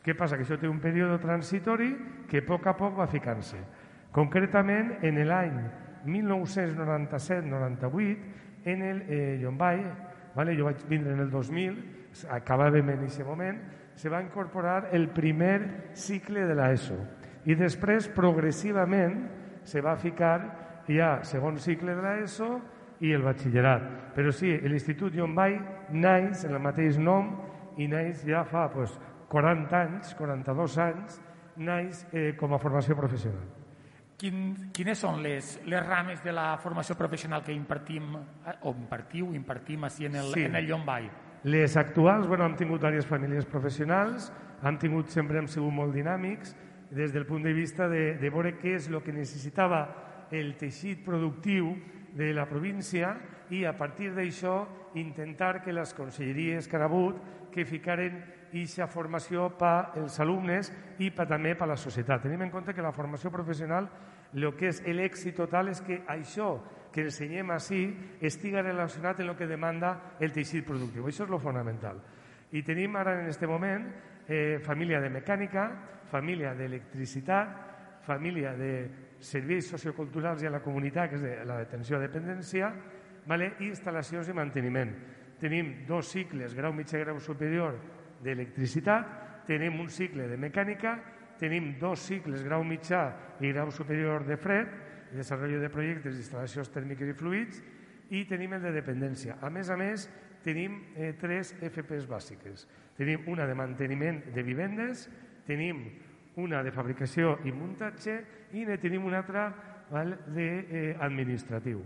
Què 0.04 0.14
passa? 0.16 0.38
Que 0.38 0.44
això 0.46 0.58
té 0.60 0.68
un 0.70 0.80
període 0.80 1.18
transitori 1.20 1.98
que 2.30 2.38
a 2.40 2.46
poc 2.46 2.68
a 2.70 2.78
poc 2.78 2.98
va 3.00 3.08
ficant-se. 3.12 3.58
Concretament, 4.14 4.92
en 5.04 5.28
l'any 5.28 5.72
1997-98, 6.06 8.18
en 8.68 8.82
el 8.84 9.02
eh, 9.08 9.38
Llombai, 9.42 9.86
vale? 10.36 10.56
jo 10.56 10.66
vaig 10.70 10.78
vindre 10.88 11.14
en 11.14 11.20
el 11.26 11.32
2000, 11.32 11.96
acabàvem 12.38 12.90
en 12.94 13.00
aquest 13.04 13.26
moment, 13.28 13.60
se 13.98 14.10
va 14.10 14.22
incorporar 14.22 14.90
el 14.94 15.10
primer 15.10 15.92
cicle 15.98 16.46
de 16.46 16.56
l'ESO 16.56 17.17
i 17.48 17.56
després 17.56 18.10
progressivament 18.12 19.22
se 19.68 19.82
va 19.84 19.96
ficar 20.00 20.84
ja 20.88 21.18
segon 21.28 21.58
cicle 21.60 21.96
de 21.96 22.04
l'ESO 22.04 22.50
i 23.04 23.12
el 23.14 23.24
batxillerat. 23.24 24.14
Però 24.16 24.32
sí, 24.34 24.54
l'Institut 24.68 25.16
Llombai 25.16 25.58
naix 25.94 26.46
en 26.48 26.56
el 26.58 26.64
mateix 26.64 26.98
nom 27.00 27.30
i 27.78 27.88
naix 27.88 28.24
ja 28.26 28.44
fa 28.48 28.68
pues, 28.74 28.96
40 29.30 29.78
anys, 29.78 30.14
42 30.18 30.78
anys, 30.82 31.22
naix 31.58 32.06
eh, 32.14 32.34
com 32.40 32.54
a 32.56 32.60
formació 32.62 32.96
professional. 32.98 33.44
Quin, 34.18 34.72
quines 34.74 34.98
són 34.98 35.20
les, 35.22 35.60
les 35.70 35.84
rames 35.86 36.24
de 36.26 36.34
la 36.34 36.56
formació 36.58 36.96
professional 36.98 37.44
que 37.46 37.54
impartim, 37.54 38.16
o 38.18 38.72
impartiu, 38.74 39.30
impartim 39.38 39.84
així 39.86 40.08
en 40.08 40.16
el, 40.24 40.32
Sí. 40.34 40.48
en 40.48 40.56
el 40.56 40.66
Llombai? 40.66 41.10
Les 41.44 41.78
actuals, 41.78 42.26
bueno, 42.28 42.48
hem 42.48 42.56
tingut 42.58 42.82
diverses 42.82 43.06
famílies 43.06 43.46
professionals, 43.46 44.32
hem 44.64 44.80
tingut, 44.82 45.12
sempre 45.14 45.38
hem 45.38 45.46
sigut 45.48 45.72
molt 45.72 45.94
dinàmics, 45.94 46.56
des 46.92 47.14
del 47.14 47.26
punt 47.26 47.44
de 47.44 47.54
vista 47.54 47.88
de, 47.90 48.16
de 48.18 48.30
veure 48.30 48.56
què 48.60 48.78
és 48.78 48.88
el 48.88 49.02
que 49.04 49.16
necessitava 49.16 49.82
el 50.32 50.56
teixit 50.60 51.04
productiu 51.06 51.74
de 52.16 52.34
la 52.34 52.48
província 52.50 53.16
i 53.52 53.64
a 53.66 53.76
partir 53.78 54.14
d'això 54.16 54.66
intentar 54.98 55.62
que 55.64 55.76
les 55.76 55.94
conselleries 55.94 56.68
que 56.68 56.76
han 56.76 56.88
hagut 56.88 57.20
que 57.52 57.66
ficaren 57.66 58.18
aquesta 58.48 58.88
formació 58.88 59.50
per 59.60 59.92
als 60.00 60.20
alumnes 60.24 60.72
i 61.04 61.12
per, 61.12 61.28
també 61.28 61.54
per 61.56 61.68
la 61.68 61.78
societat. 61.78 62.24
Tenim 62.24 62.46
en 62.46 62.52
compte 62.52 62.74
que 62.74 62.82
la 62.82 62.96
formació 62.96 63.32
professional 63.32 63.90
el 64.34 64.48
que 64.56 64.72
és 64.72 64.82
l'èxit 64.88 65.36
total 65.36 65.70
és 65.72 65.82
que 65.82 66.02
això 66.08 66.58
que 66.94 67.06
ensenyem 67.06 67.52
així 67.52 67.82
estiga 68.22 68.64
relacionat 68.64 69.20
amb 69.20 69.32
el 69.32 69.38
que 69.38 69.48
demanda 69.48 70.18
el 70.20 70.32
teixit 70.34 70.66
productiu. 70.66 71.06
Això 71.08 71.26
és 71.26 71.30
lo 71.30 71.40
fonamental. 71.40 72.00
I 72.52 72.64
tenim 72.64 72.96
ara 72.96 73.18
en 73.18 73.28
aquest 73.28 73.44
moment 73.46 73.86
eh, 74.28 74.60
família 74.64 75.02
de 75.04 75.12
mecànica, 75.12 75.68
família 76.12 76.54
d'electricitat, 76.56 77.56
família 78.08 78.54
de 78.56 78.72
serveis 79.20 79.68
socioculturals 79.68 80.44
i 80.44 80.48
a 80.48 80.54
la 80.54 80.64
comunitat, 80.64 81.10
que 81.12 81.20
és 81.20 81.24
de 81.26 81.36
la 81.48 81.60
detenció 81.64 82.00
de 82.00 82.08
dependència, 82.08 82.72
vale? 83.28 83.54
i 83.60 83.72
instal·lacions 83.72 84.30
i 84.30 84.36
manteniment. 84.36 84.94
Tenim 85.42 85.86
dos 85.88 86.12
cicles, 86.14 86.56
grau 86.58 86.74
mitjà 86.74 87.02
i 87.02 87.06
grau 87.06 87.20
superior, 87.22 87.78
d'electricitat, 88.24 89.46
tenim 89.48 89.80
un 89.80 89.90
cicle 89.94 90.28
de 90.28 90.38
mecànica, 90.40 90.98
tenim 91.40 91.76
dos 91.80 92.02
cicles, 92.08 92.44
grau 92.44 92.64
mitjà 92.66 93.12
i 93.42 93.52
grau 93.54 93.72
superior 93.72 94.26
de 94.26 94.38
fred, 94.42 94.72
desenvolupament 95.14 95.64
de 95.64 95.74
projectes 95.74 96.16
d'instal·lacions 96.18 96.72
tèrmiques 96.74 97.12
i 97.12 97.18
fluids, 97.18 97.62
i 98.10 98.24
tenim 98.28 98.56
el 98.56 98.64
de 98.64 98.74
dependència. 98.76 99.38
A 99.44 99.52
més 99.54 99.70
a 99.70 99.78
més, 99.80 100.08
tenim 100.44 100.80
eh, 100.96 101.14
tres 101.20 101.54
FPs 101.60 102.08
bàsiques. 102.08 102.66
Tenim 102.98 103.28
una 103.32 103.46
de 103.48 103.56
manteniment 103.58 104.22
de 104.34 104.44
vivendes, 104.44 105.08
tenim 105.48 105.86
una 106.38 106.62
de 106.64 106.72
fabricació 106.72 107.38
i 107.48 107.54
muntatge 107.56 108.20
i 108.54 108.66
ne 108.66 108.78
tenim 108.78 109.08
una 109.08 109.24
altra 109.24 109.48
val, 109.90 110.14
d'administratiu. 110.28 111.82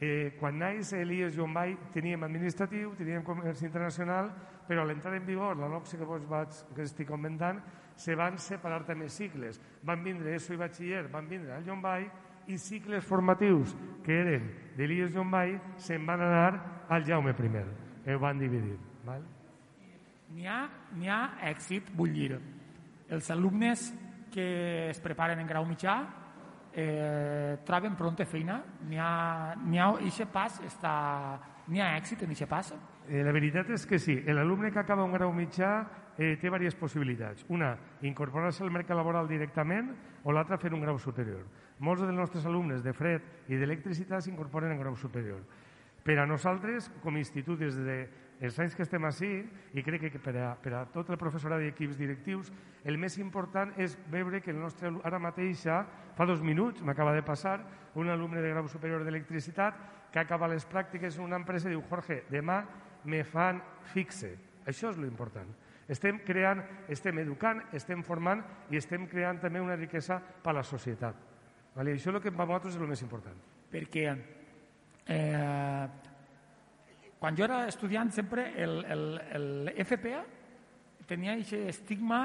Eh, 0.00 0.32
quan 0.40 0.56
naix 0.56 0.94
l'IES 0.96 1.34
Jombay 1.36 1.74
teníem 1.92 2.22
administratiu, 2.24 2.94
teníem 2.96 3.24
comerç 3.26 3.60
internacional, 3.66 4.30
però 4.66 4.82
a 4.82 4.88
l'entrada 4.88 5.18
en 5.18 5.26
vigor, 5.26 5.58
la 5.58 5.68
LOCSE 5.68 5.98
que 5.98 6.08
vos 6.08 6.24
vaig, 6.30 6.56
que 6.74 6.86
estic 6.86 7.10
comentant, 7.10 7.60
se 8.00 8.14
van 8.16 8.38
separar 8.40 8.84
també 8.88 9.10
cicles. 9.12 9.60
Van 9.84 10.00
vindre 10.02 10.32
ESO 10.38 10.54
i 10.54 10.60
batxiller, 10.60 11.10
van 11.12 11.28
vindre 11.28 11.52
al 11.52 11.66
Jombay 11.66 12.06
i 12.48 12.56
cicles 12.56 13.04
formatius 13.04 13.74
que 14.06 14.16
eren 14.22 14.48
de 14.78 14.86
l'IES 14.88 15.12
Jombay 15.12 15.58
se'n 15.76 16.06
van 16.06 16.24
anar 16.24 16.86
al 16.88 17.04
Jaume 17.04 17.34
I. 17.36 18.14
Ho 18.14 18.18
van 18.18 18.38
dividir. 18.38 18.78
Val? 19.04 19.20
N'hi 20.32 20.46
ha, 20.46 20.62
ha 21.10 21.20
èxit, 21.50 21.90
vull 21.98 22.14
dir, 22.14 22.38
els 23.10 23.30
alumnes 23.30 23.90
que 24.30 24.90
es 24.90 25.00
preparen 25.02 25.40
en 25.42 25.48
grau 25.50 25.66
mitjà 25.66 25.98
eh, 26.72 27.58
troben 27.66 27.96
pronta 27.98 28.26
feina, 28.26 28.60
n'hi 28.86 28.98
ha, 28.98 29.54
ha, 29.54 29.88
ixe 30.06 30.26
pas 30.30 30.60
està, 30.66 30.92
n'hi 31.68 31.82
ha 31.82 31.94
èxit 31.98 32.22
en 32.24 32.34
ixe 32.34 32.46
pas? 32.50 32.72
Eh, 33.08 33.24
la 33.26 33.34
veritat 33.34 33.72
és 33.74 33.86
que 33.86 33.98
sí. 33.98 34.20
L'alumne 34.30 34.70
que 34.70 34.78
acaba 34.78 35.04
un 35.04 35.16
grau 35.16 35.32
mitjà 35.34 35.72
eh, 36.16 36.36
té 36.36 36.46
diverses 36.46 36.78
possibilitats. 36.78 37.44
Una, 37.48 37.74
incorporar-se 38.06 38.62
al 38.62 38.70
mercat 38.70 38.96
laboral 38.96 39.28
directament 39.28 39.90
o 40.22 40.32
l'altra, 40.32 40.60
fer 40.60 40.72
un 40.76 40.84
grau 40.84 40.98
superior. 40.98 41.42
Molts 41.80 42.04
dels 42.04 42.14
nostres 42.14 42.46
alumnes 42.46 42.84
de 42.84 42.94
fred 42.94 43.50
i 43.50 43.58
d'electricitat 43.58 44.22
s'incorporen 44.22 44.70
en 44.70 44.82
grau 44.82 44.96
superior. 44.96 45.42
Per 46.04 46.16
a 46.18 46.26
nosaltres, 46.26 46.90
com 47.02 47.16
a 47.16 47.20
institut, 47.20 47.58
des 47.60 47.76
de 47.76 47.96
els 48.40 48.58
anys 48.58 48.74
que 48.74 48.86
estem 48.86 49.04
així, 49.04 49.28
i 49.76 49.82
crec 49.84 50.06
que 50.14 50.18
per 50.22 50.32
a, 50.40 50.54
per 50.56 50.72
a 50.72 50.84
tot 50.88 51.10
el 51.12 51.18
professorat 51.20 51.60
i 51.60 51.68
equips 51.74 51.98
directius, 51.98 52.48
el 52.88 52.96
més 52.98 53.18
important 53.20 53.74
és 53.76 53.98
veure 54.08 54.40
que 54.40 54.54
el 54.54 54.60
nostre 54.60 54.88
ara 55.04 55.20
mateix, 55.20 55.66
fa 56.16 56.26
dos 56.26 56.40
minuts, 56.40 56.80
m'acaba 56.82 57.12
de 57.12 57.22
passar, 57.22 57.58
un 58.00 58.08
alumne 58.08 58.40
de 58.40 58.52
grau 58.52 58.68
superior 58.68 59.04
d'electricitat 59.04 60.10
que 60.10 60.20
acaba 60.22 60.48
les 60.48 60.64
pràctiques 60.66 61.18
en 61.18 61.26
una 61.26 61.36
empresa 61.36 61.68
i 61.68 61.74
diu, 61.74 61.82
Jorge, 61.90 62.22
demà 62.30 62.62
me 63.04 63.22
fan 63.24 63.60
fixe. 63.92 64.32
Això 64.66 64.90
és 64.90 64.98
lo 64.98 65.08
important. 65.08 65.48
Estem 65.90 66.20
creant, 66.24 66.62
estem 66.88 67.18
educant, 67.18 67.64
estem 67.74 68.04
formant 68.06 68.42
i 68.70 68.78
estem 68.78 69.08
creant 69.10 69.40
també 69.42 69.60
una 69.60 69.76
riquesa 69.76 70.20
per 70.20 70.52
a 70.54 70.60
la 70.60 70.66
societat. 70.66 71.16
Vale? 71.74 71.96
Això 71.96 72.10
és 72.10 72.16
el 72.16 72.22
que 72.22 72.32
per 72.32 72.46
nosaltres 72.46 72.76
és 72.76 72.80
el 72.80 72.90
més 72.90 73.02
important. 73.02 73.36
Perquè 73.70 74.04
eh, 75.06 76.09
quan 77.20 77.36
jo 77.36 77.44
era 77.44 77.66
estudiant 77.68 78.10
sempre 78.16 78.48
el, 78.56 78.78
el, 78.88 79.02
el 79.36 79.72
FPA 79.84 80.22
tenia 81.06 81.34
aquest 81.36 81.68
estigma 81.68 82.20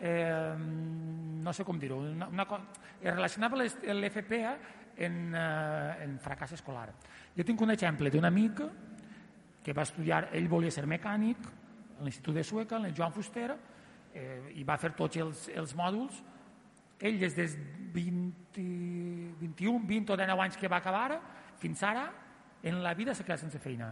eh, 0.00 0.54
no 0.56 1.52
sé 1.52 1.66
com 1.68 1.78
dir-ho 1.78 1.98
una, 2.00 2.28
una, 2.32 2.46
relacionava 3.02 3.60
l'FPA 3.60 4.54
en, 4.96 5.18
eh, 5.34 6.04
en 6.06 6.16
fracàs 6.22 6.56
escolar. 6.56 6.88
Jo 7.36 7.44
tinc 7.46 7.60
un 7.60 7.74
exemple 7.76 8.10
d'un 8.10 8.24
amic 8.24 8.64
que 9.64 9.76
va 9.76 9.84
estudiar, 9.84 10.30
ell 10.32 10.48
volia 10.48 10.72
ser 10.72 10.86
mecànic 10.88 11.44
a 11.98 12.04
l'Institut 12.06 12.40
de 12.40 12.44
Sueca, 12.44 12.80
en 12.80 12.88
el 12.88 12.96
Joan 12.96 13.12
Fuster 13.12 13.50
eh, 13.52 14.52
i 14.56 14.64
va 14.64 14.78
fer 14.80 14.94
tots 14.96 15.20
els, 15.20 15.48
els 15.52 15.76
mòduls. 15.76 16.22
Ell 17.00 17.20
des 17.20 17.36
dels 17.36 17.56
20, 17.92 18.64
21, 19.40 19.84
20 19.88 20.14
o 20.14 20.20
19 20.20 20.46
anys 20.46 20.56
que 20.60 20.68
va 20.68 20.80
acabar 20.80 21.20
fins 21.60 21.82
ara 21.84 22.08
en 22.62 22.82
la 22.84 22.92
vida 22.96 23.14
s'ha 23.14 23.24
quedat 23.24 23.40
sense 23.40 23.60
feina 23.60 23.88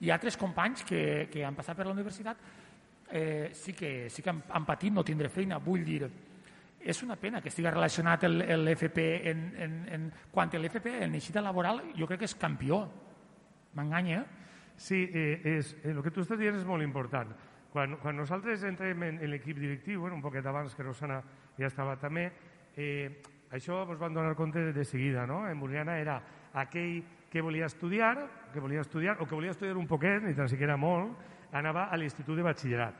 i 0.00 0.10
altres 0.10 0.36
companys 0.36 0.84
que, 0.84 1.28
que 1.32 1.44
han 1.44 1.54
passat 1.54 1.76
per 1.76 1.86
la 1.86 1.92
universitat 1.92 2.38
eh, 3.10 3.50
sí 3.52 3.72
que, 3.74 4.08
sí 4.10 4.22
que 4.22 4.30
han, 4.30 4.42
han 4.48 4.64
patit 4.66 4.92
no 4.92 5.04
tindre 5.04 5.28
feina 5.28 5.58
vull 5.58 5.84
dir, 5.84 6.08
és 6.80 7.02
una 7.02 7.16
pena 7.20 7.42
que 7.42 7.48
estigui 7.52 7.68
relacionat 7.70 8.24
el- 8.24 8.44
l'FP 8.64 8.98
en, 9.30 9.46
en, 9.58 9.78
en, 9.92 10.10
quan 10.32 10.48
l'FP 10.48 11.02
en 11.04 11.14
eixida 11.14 11.42
laboral 11.44 11.82
jo 11.96 12.06
crec 12.06 12.20
que 12.24 12.30
és 12.30 12.34
campió 12.34 12.84
m'enganya 13.74 14.24
Sí, 14.80 14.96
eh, 15.12 15.42
és, 15.44 15.74
eh, 15.84 15.90
el 15.90 15.98
que 16.00 16.08
tu 16.10 16.22
estàs 16.22 16.38
dient 16.40 16.56
és 16.56 16.64
molt 16.64 16.80
important. 16.80 17.34
Quan, 17.68 17.98
quan 18.00 18.16
nosaltres 18.16 18.62
entrem 18.64 19.02
en, 19.04 19.18
en 19.20 19.28
l'equip 19.28 19.58
directiu, 19.60 20.00
bueno, 20.00 20.16
un 20.16 20.22
poquet 20.24 20.46
abans 20.48 20.72
que 20.74 20.82
Rosana 20.86 21.18
ja 21.58 21.68
estava 21.68 21.98
també, 22.00 22.22
eh, 22.80 23.20
això 23.52 23.82
ens 23.84 24.00
van 24.00 24.16
donar 24.16 24.32
compte 24.38 24.72
de, 24.72 24.84
seguida, 24.88 25.26
no? 25.28 25.42
En 25.50 25.60
Burriana 25.60 25.98
era 26.00 26.14
aquell 26.54 27.02
que 27.30 27.40
volia 27.40 27.66
estudiar, 27.66 28.50
que 28.52 28.60
volia 28.60 28.82
estudiar, 28.82 29.16
o 29.22 29.26
que 29.26 29.34
volia 29.34 29.54
estudiar 29.54 29.78
un 29.78 29.86
poquet, 29.86 30.20
ni 30.22 30.34
tan 30.34 30.50
siquiera 30.50 30.76
molt, 30.76 31.14
anava 31.54 31.86
a 31.86 31.96
l'institut 31.96 32.36
de 32.36 32.44
batxillerat. 32.44 32.96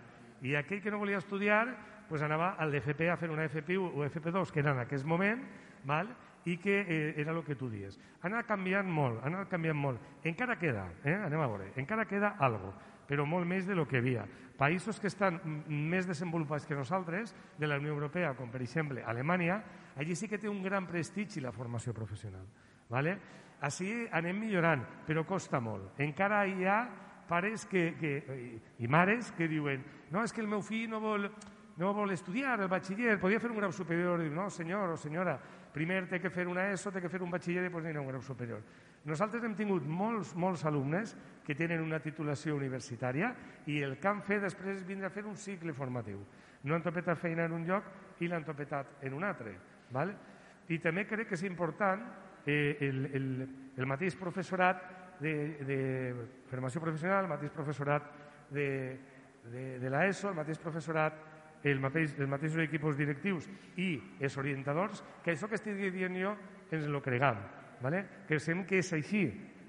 I 0.47 0.55
aquell 0.57 0.81
que 0.81 0.91
no 0.91 1.03
volia 1.03 1.19
estudiar, 1.19 1.67
pues 2.09 2.23
anava 2.23 2.55
al 2.59 2.73
d'FP 2.73 3.11
a 3.11 3.19
fer 3.19 3.31
una 3.31 3.45
FP1 3.51 3.91
o 3.91 4.07
FP2, 4.07 4.51
que 4.51 4.63
era 4.63 4.73
en 4.73 4.85
aquest 4.87 5.05
moment, 5.07 5.43
val? 5.85 6.15
i 6.49 6.57
que 6.57 6.81
eh, 6.81 7.15
era 7.21 7.33
el 7.33 7.43
que 7.45 7.55
tu 7.55 7.69
dies. 7.69 7.99
Ha 8.23 8.29
anat 8.31 8.47
canviant 8.49 8.89
molt, 8.89 9.21
ha 9.21 9.29
anat 9.29 9.51
canviant 9.51 9.77
molt. 9.77 10.01
Encara 10.25 10.57
queda, 10.57 10.87
eh? 11.05 11.19
anem 11.27 11.43
a 11.43 11.49
veure, 11.51 11.73
encara 11.77 12.07
queda 12.09 12.37
algo, 12.41 12.73
però 13.07 13.27
molt 13.29 13.47
més 13.47 13.67
de 13.69 13.77
lo 13.77 13.87
que 13.87 14.01
havia. 14.01 14.25
Països 14.57 15.01
que 15.01 15.09
estan 15.09 15.37
més 15.69 16.09
desenvolupats 16.09 16.65
que 16.69 16.79
nosaltres, 16.79 17.35
de 17.59 17.69
la 17.69 17.77
Unió 17.81 17.93
Europea, 17.93 18.33
com 18.39 18.49
per 18.53 18.63
exemple 18.63 19.05
Alemanya, 19.05 19.61
allí 19.97 20.17
sí 20.17 20.29
que 20.29 20.39
té 20.39 20.49
un 20.49 20.63
gran 20.63 20.87
prestigi 20.89 21.41
la 21.41 21.53
formació 21.53 21.93
professional. 21.93 22.47
¿vale? 22.91 23.19
Així 23.67 23.91
anem 24.17 24.39
millorant, 24.41 24.83
però 25.07 25.25
costa 25.29 25.61
molt. 25.61 25.99
Encara 26.01 26.45
hi 26.49 26.65
ha 26.65 26.81
pares 27.31 27.67
que, 27.71 27.95
que, 28.01 28.13
i, 28.81 28.89
mares 28.89 29.31
que 29.37 29.47
diuen 29.49 29.85
no, 30.11 30.25
és 30.25 30.33
que 30.35 30.43
el 30.43 30.49
meu 30.51 30.63
fill 30.67 30.89
no 30.91 30.99
vol, 30.99 31.29
no 31.79 31.93
vol 31.95 32.11
estudiar 32.11 32.57
el 32.59 32.71
batxiller, 32.73 33.21
podia 33.23 33.39
fer 33.41 33.53
un 33.53 33.61
grau 33.61 33.73
superior, 33.73 34.19
diu, 34.19 34.33
no, 34.35 34.49
senyor 34.51 34.97
o 34.97 34.99
senyora, 34.99 35.37
primer 35.71 36.03
té 36.11 36.19
que 36.19 36.33
fer 36.35 36.49
una 36.51 36.67
ESO, 36.73 36.91
té 36.91 37.03
que 37.05 37.13
fer 37.13 37.21
un 37.23 37.31
batxiller 37.31 37.63
i 37.63 37.69
després 37.69 37.87
anirà 37.87 38.01
a 38.01 38.03
un 38.03 38.11
grau 38.11 38.25
superior. 38.27 38.65
Nosaltres 39.07 39.45
hem 39.47 39.55
tingut 39.57 39.87
molts, 39.87 40.35
molts 40.35 40.65
alumnes 40.69 41.15
que 41.47 41.55
tenen 41.57 41.81
una 41.85 42.01
titulació 42.03 42.57
universitària 42.59 43.31
i 43.71 43.79
el 43.87 43.97
que 44.01 44.11
han 44.11 44.25
fet 44.27 44.43
després 44.45 44.81
és 44.81 44.89
vindre 44.89 45.09
a 45.09 45.15
fer 45.15 45.25
un 45.29 45.39
cicle 45.41 45.73
formatiu. 45.77 46.19
No 46.65 46.75
han 46.75 46.85
topetat 46.85 47.21
feina 47.21 47.47
en 47.47 47.55
un 47.57 47.65
lloc 47.69 47.87
i 48.21 48.29
l'han 48.29 48.45
topetat 48.45 48.99
en 49.07 49.15
un 49.17 49.25
altre. 49.25 49.55
Val? 49.95 50.13
I 50.69 50.79
també 50.83 51.07
crec 51.09 51.31
que 51.31 51.39
és 51.39 51.47
important 51.49 52.03
eh, 52.47 52.77
el, 52.81 53.05
el, 53.15 53.27
el 53.77 53.87
mateix 53.87 54.17
professorat 54.17 54.83
de, 55.21 55.35
de 55.69 55.81
formació 56.51 56.81
professional, 56.81 57.25
el 57.25 57.33
mateix 57.33 57.53
professorat 57.53 58.09
de, 58.51 58.69
de, 59.53 59.65
de 59.81 59.91
l'ESO, 59.93 60.31
el 60.31 60.39
mateix 60.39 60.61
professorat, 60.61 61.19
el 61.65 61.81
mateix, 61.81 62.15
els 62.17 62.31
mateixos 62.31 62.65
equips 62.65 62.97
directius 62.97 63.49
i 63.77 63.93
els 64.21 64.37
orientadors, 64.41 65.05
que 65.25 65.35
això 65.35 65.49
que 65.49 65.61
estic 65.61 65.77
dient 65.93 66.17
jo 66.17 66.35
ens 66.73 66.89
lo 66.89 67.03
cregam, 67.03 67.43
¿vale? 67.83 68.07
que 68.27 68.41
sabem 68.41 68.65
que 68.65 68.81
és 68.81 68.93
així, 68.97 69.27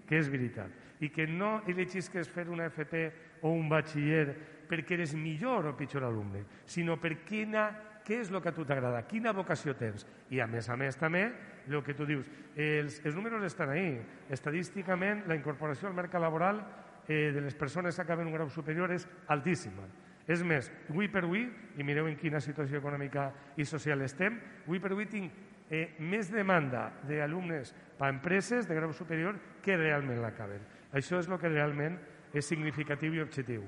que 0.07 0.19
és 0.19 0.29
veritat, 0.31 0.71
i 1.01 1.09
que 1.09 1.27
no 1.27 1.61
elegis 1.67 2.09
que 2.09 2.21
és 2.21 2.29
fer 2.29 2.47
una 2.49 2.69
FP 2.69 3.05
o 3.41 3.51
un 3.51 3.69
batxiller 3.69 4.27
perquè 4.69 4.95
eres 4.95 5.15
millor 5.17 5.67
o 5.67 5.75
pitjor 5.75 6.05
alumne, 6.07 6.45
sinó 6.69 6.95
per 7.01 7.17
quina, 7.27 7.67
què 8.05 8.21
és 8.21 8.31
el 8.31 8.39
que 8.41 8.51
a 8.51 8.55
tu 8.55 8.63
t'agrada, 8.65 9.03
quina 9.07 9.33
vocació 9.35 9.75
tens. 9.77 10.05
I 10.31 10.39
a 10.39 10.47
més 10.47 10.69
a 10.69 10.77
més 10.79 10.95
també, 10.97 11.25
el 11.69 11.83
que 11.83 11.93
tu 11.93 12.05
dius, 12.05 12.27
els, 12.55 12.99
els 13.05 13.15
números 13.15 13.43
estan 13.45 13.69
ahí. 13.69 13.99
Estadísticament, 14.29 15.25
la 15.27 15.37
incorporació 15.37 15.89
al 15.89 15.97
mercat 15.97 16.21
laboral 16.21 16.63
eh, 17.07 17.31
de 17.33 17.41
les 17.41 17.55
persones 17.55 17.95
que 17.95 18.01
acaben 18.01 18.27
un 18.27 18.33
grau 18.33 18.49
superior 18.49 18.91
és 18.91 19.07
altíssima. 19.27 19.87
És 20.27 20.43
més, 20.45 20.69
avui 20.89 21.09
per 21.11 21.25
avui, 21.25 21.47
i 21.77 21.83
mireu 21.83 22.07
en 22.07 22.17
quina 22.19 22.39
situació 22.39 22.79
econòmica 22.79 23.31
i 23.57 23.65
social 23.65 24.01
estem, 24.05 24.37
avui 24.65 24.79
per 24.79 24.93
avui 24.93 25.09
tinc 25.09 25.33
eh, 25.71 25.95
més 25.99 26.29
demanda 26.31 26.89
d'alumnes 27.07 27.73
per 27.97 28.11
empreses 28.13 28.67
de 28.69 28.77
grau 28.77 28.93
superior 28.93 29.39
que 29.63 29.77
realment 29.79 30.21
l'acaben. 30.21 30.61
Això 30.93 31.19
és 31.19 31.29
el 31.29 31.39
que 31.39 31.49
realment 31.49 31.97
és 32.33 32.47
significatiu 32.47 33.15
i 33.15 33.23
objectiu. 33.23 33.65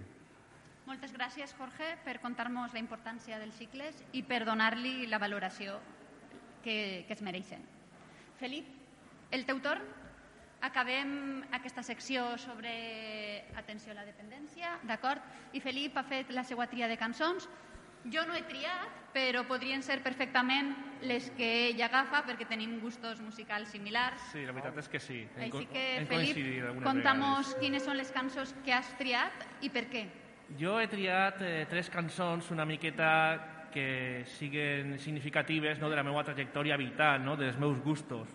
Moltes 0.86 1.14
gràcies, 1.16 1.54
Jorge, 1.56 1.94
per 2.04 2.20
contar-nos 2.20 2.74
la 2.76 2.82
importància 2.82 3.40
dels 3.40 3.56
cicles 3.56 4.04
i 4.12 4.22
per 4.28 4.44
donar-li 4.44 5.08
la 5.08 5.20
valoració 5.20 5.80
que, 6.64 7.06
que 7.08 7.16
es 7.16 7.24
mereixen. 7.24 7.64
Felip, 8.40 8.70
el 9.32 9.46
teu 9.46 9.60
torn. 9.64 9.84
Acabem 10.64 11.44
aquesta 11.52 11.84
secció 11.84 12.38
sobre 12.40 12.72
atenció 13.60 13.92
a 13.92 13.98
la 13.98 14.06
dependència, 14.08 14.78
d'acord? 14.88 15.20
I 15.52 15.60
Felip 15.60 15.98
ha 16.00 16.06
fet 16.08 16.32
la 16.32 16.46
seva 16.48 16.70
tria 16.72 16.88
de 16.88 16.96
cançons. 16.96 17.50
Jo 18.12 18.24
no 18.28 18.36
he 18.36 18.44
triat, 18.48 19.04
però 19.16 19.44
podrien 19.48 19.84
ser 19.84 20.00
perfectament 20.04 20.72
les 21.04 21.30
que 21.38 21.50
ell 21.70 21.84
agafa 21.84 22.24
perquè 22.28 22.48
tenim 22.48 22.78
gustos 22.80 23.20
musicals 23.24 23.76
similars. 23.76 24.24
Sí, 24.32 24.46
la 24.48 24.56
veritat 24.56 24.80
és 24.80 24.90
que 24.92 25.04
sí. 25.04 25.22
Hem 25.36 25.46
Així 25.50 25.68
que, 25.72 25.86
hem 26.00 26.08
Felip, 26.08 26.84
conta'mos 26.84 27.54
quines 27.60 27.84
són 27.84 28.00
les 28.00 28.12
cançons 28.16 28.56
que 28.64 28.76
has 28.76 28.92
triat 29.00 29.46
i 29.62 29.72
per 29.72 29.90
què. 29.92 30.08
Jo 30.60 30.78
he 30.80 30.88
triat 30.88 31.44
eh, 31.44 31.66
tres 31.70 31.92
cançons 31.92 32.52
una 32.56 32.66
miqueta 32.68 33.10
que 33.74 34.24
siguen 34.38 35.00
significatives 35.00 35.80
no, 35.82 35.90
de 35.90 35.98
la 35.98 36.06
meva 36.06 36.24
trajectòria 36.24 36.78
vital, 36.78 37.24
no, 37.26 37.36
dels 37.36 37.58
meus 37.58 37.82
gustos. 37.84 38.30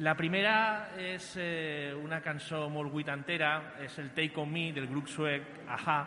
La 0.00 0.16
primera 0.16 0.90
és 0.98 1.34
eh, 1.38 1.92
una 1.94 2.20
cançó 2.24 2.64
molt 2.72 2.92
vuitantera, 2.92 3.76
és 3.84 3.98
el 4.02 4.10
Take 4.16 4.40
On 4.40 4.50
Me 4.50 4.70
del 4.74 4.88
grup 4.90 5.08
suec 5.12 5.62
Aja, 5.68 6.00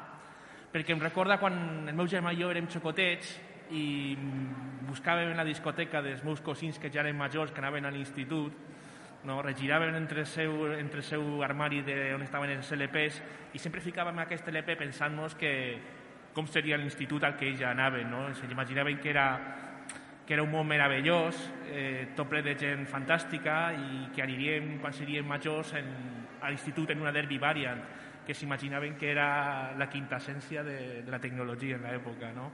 perquè 0.73 0.95
em 0.95 1.01
recorda 1.01 1.38
quan 1.38 1.88
el 1.88 1.95
meu 1.95 2.10
germà 2.10 2.34
i 2.34 2.41
jo 2.41 2.49
érem 2.51 2.67
xocotets 2.67 3.36
i 3.71 4.15
buscàvem 4.88 5.32
en 5.32 5.39
la 5.39 5.47
discoteca 5.47 6.01
dels 6.01 6.23
meus 6.25 6.41
cosins 6.41 6.79
que 6.82 6.91
ja 6.91 7.03
eren 7.03 7.17
majors, 7.17 7.53
que 7.53 7.62
anaven 7.62 7.86
a 7.86 7.91
l'institut, 7.93 8.53
no? 9.23 9.41
regiraven 9.41 9.95
entre 9.95 10.21
el 10.21 10.27
seu, 10.27 10.73
entre 10.77 10.99
el 10.99 11.06
seu 11.06 11.43
armari 11.43 11.82
de 11.82 12.13
on 12.13 12.23
estaven 12.25 12.51
els 12.58 12.71
LPs 12.75 13.21
i 13.53 13.62
sempre 13.62 13.82
ficàvem 13.82 14.19
aquest 14.19 14.47
LP 14.51 14.75
pensant-nos 14.79 15.38
que 15.39 15.53
com 16.33 16.47
seria 16.49 16.77
l'institut 16.81 17.23
al 17.23 17.37
que 17.37 17.47
ells 17.47 17.61
anaven. 17.67 18.09
No? 18.11 18.27
Ens 18.31 18.41
imaginaven 18.49 18.99
que 18.99 19.11
era, 19.13 19.27
que 20.25 20.33
era 20.33 20.43
un 20.43 20.51
món 20.51 20.67
meravellós, 20.67 21.39
eh, 21.69 22.13
tot 22.17 22.29
ple 22.31 22.41
de 22.45 22.55
gent 22.59 22.87
fantàstica 22.89 23.73
i 23.77 24.07
que 24.13 24.23
aniríem, 24.25 24.77
quan 24.81 24.93
seríem 24.93 25.27
majors, 25.29 25.75
en, 25.79 25.91
a 26.41 26.49
l'institut 26.49 26.91
en 26.91 27.03
una 27.05 27.13
Derby 27.15 27.37
Variant, 27.37 27.83
que 28.25 28.33
s'imaginaven 28.33 28.95
que 28.97 29.11
era 29.11 29.73
la 29.77 29.89
quinta 29.91 30.17
essència 30.17 30.63
de, 30.63 31.03
de 31.03 31.11
la 31.11 31.19
tecnologia 31.19 31.77
en 31.77 31.85
l'època. 31.85 32.31
No? 32.35 32.49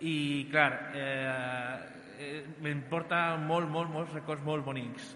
I, 0.00 0.48
clar, 0.50 0.70
eh, 0.92 1.76
eh, 2.18 2.42
me'n 2.64 2.82
porta 2.90 3.36
molt, 3.40 3.70
molt, 3.70 3.92
molts 3.92 4.12
records 4.16 4.44
molt 4.44 4.64
bonics. 4.64 5.14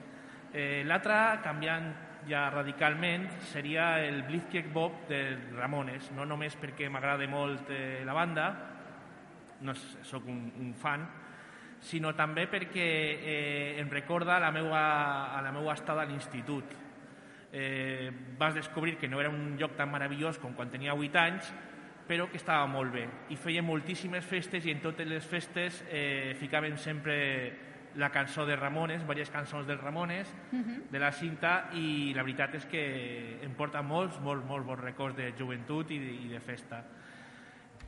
Eh, 0.52 0.82
L'altre, 0.86 1.40
canviant 1.44 1.90
ja 2.28 2.48
radicalment, 2.50 3.28
seria 3.52 4.04
el 4.04 4.22
Blitzkrieg 4.26 4.72
Bob 4.72 5.06
de 5.08 5.38
Ramones, 5.54 6.10
no 6.16 6.26
només 6.28 6.56
perquè 6.60 6.90
m'agrada 6.90 7.26
molt 7.30 7.70
eh, 7.72 8.02
la 8.04 8.16
banda, 8.16 8.46
no 9.60 9.74
sóc 9.76 10.26
un, 10.28 10.44
un 10.60 10.74
fan, 10.74 11.06
sinó 11.80 12.12
també 12.16 12.46
perquè 12.50 12.86
eh, 12.86 13.80
em 13.80 13.88
recorda 13.88 14.36
a 14.36 14.42
la 14.42 14.52
meua, 14.52 14.82
a 15.36 15.40
la 15.42 15.52
meua 15.52 15.74
estada 15.74 16.04
a 16.04 16.08
l'institut. 16.08 16.76
Eh, 17.52 18.10
vas 18.38 18.54
descobrir 18.54 18.96
que 18.96 19.08
no 19.08 19.20
era 19.20 19.30
un 19.30 19.56
lloc 19.58 19.74
tan 19.76 19.90
meravellós 19.90 20.38
com 20.38 20.54
quan 20.54 20.70
tenia 20.70 20.94
8 20.94 21.18
anys, 21.18 21.50
però 22.06 22.28
que 22.30 22.38
estava 22.38 22.66
molt 22.66 22.92
bé. 22.92 23.06
I 23.30 23.38
feia 23.38 23.62
moltíssimes 23.62 24.26
festes 24.26 24.66
i 24.66 24.74
en 24.74 24.80
totes 24.82 25.06
les 25.08 25.26
festes 25.26 25.84
eh, 25.88 26.36
ficaven 26.38 26.76
sempre 26.78 27.69
la 27.96 28.10
cançó 28.10 28.46
de 28.46 28.56
Ramones, 28.56 29.02
diverses 29.02 29.30
cançons 29.30 29.66
de 29.66 29.76
Ramones, 29.76 30.30
de 30.90 30.98
la 30.98 31.10
cinta, 31.12 31.70
i 31.74 32.12
la 32.14 32.22
veritat 32.22 32.54
és 32.60 32.66
que 32.70 32.84
em 33.42 33.54
porta 33.58 33.82
molts, 33.82 34.20
molts, 34.22 34.46
molts 34.46 34.66
bons 34.66 34.82
records 34.84 35.16
de 35.18 35.32
joventut 35.38 35.90
i 35.90 35.98
de, 35.98 36.14
i 36.26 36.30
de 36.30 36.40
festa. 36.40 36.84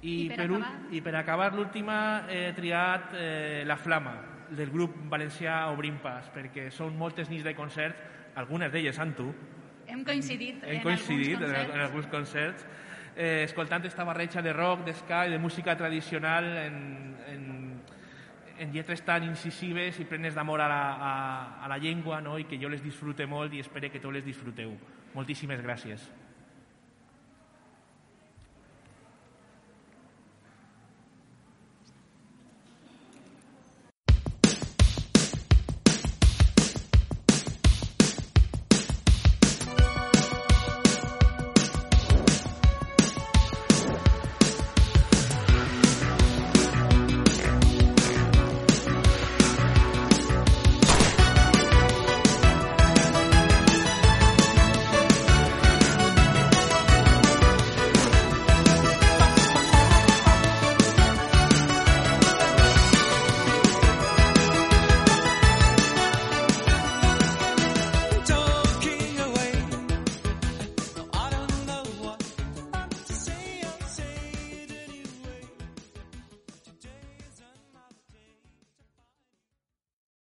I, 0.03 0.25
I 0.25 0.29
per 0.33 0.37
per, 0.37 0.47
acabar? 0.49 0.73
i 0.91 1.01
per 1.01 1.15
acabar 1.15 1.53
l'última 1.55 1.97
he 2.29 2.53
triat 2.57 3.15
eh, 3.15 3.63
La 3.67 3.77
Flama, 3.79 4.17
del 4.51 4.71
grup 4.71 4.97
valencià 5.09 5.69
Obrim 5.73 6.01
Pas, 6.03 6.27
perquè 6.35 6.69
són 6.75 6.97
moltes 6.99 7.31
nits 7.31 7.47
de 7.47 7.55
concerts, 7.55 8.11
algunes 8.37 8.73
d'elles 8.73 8.99
amb 8.99 9.17
tu, 9.17 9.33
Hem 9.93 10.05
coincidit 10.07 10.63
hem 10.65 10.79
en 10.79 10.83
coincidit 10.85 11.37
alguns 11.37 11.49
en, 11.49 11.53
concerts. 11.53 11.75
en 11.75 11.81
alguns 11.81 12.07
concerts, 12.07 12.67
eh, 13.17 13.43
escoltant 13.45 13.85
esta 13.85 14.05
barreja 14.05 14.43
de 14.43 14.53
rock, 14.53 14.87
d'esca 14.87 15.27
i 15.27 15.35
de 15.35 15.39
música 15.39 15.77
tradicional 15.77 16.47
en, 16.59 16.77
en, 17.29 17.43
en 18.63 18.73
lletres 18.73 19.03
tan 19.03 19.27
incisives 19.27 19.99
i 19.99 20.07
plenes 20.07 20.37
d'amor 20.39 20.63
a, 20.63 20.71
a, 20.71 21.13
a 21.65 21.71
la 21.71 21.79
llengua 21.83 22.21
no? 22.23 22.39
i 22.39 22.47
que 22.47 22.61
jo 22.63 22.71
les 22.71 22.83
disfrute 22.83 23.27
molt 23.27 23.55
i 23.55 23.63
espero 23.65 23.91
que 23.91 24.01
tots 24.01 24.15
les 24.15 24.27
disfruteu. 24.27 24.77
Moltíssimes 25.17 25.61
gràcies. 25.65 26.07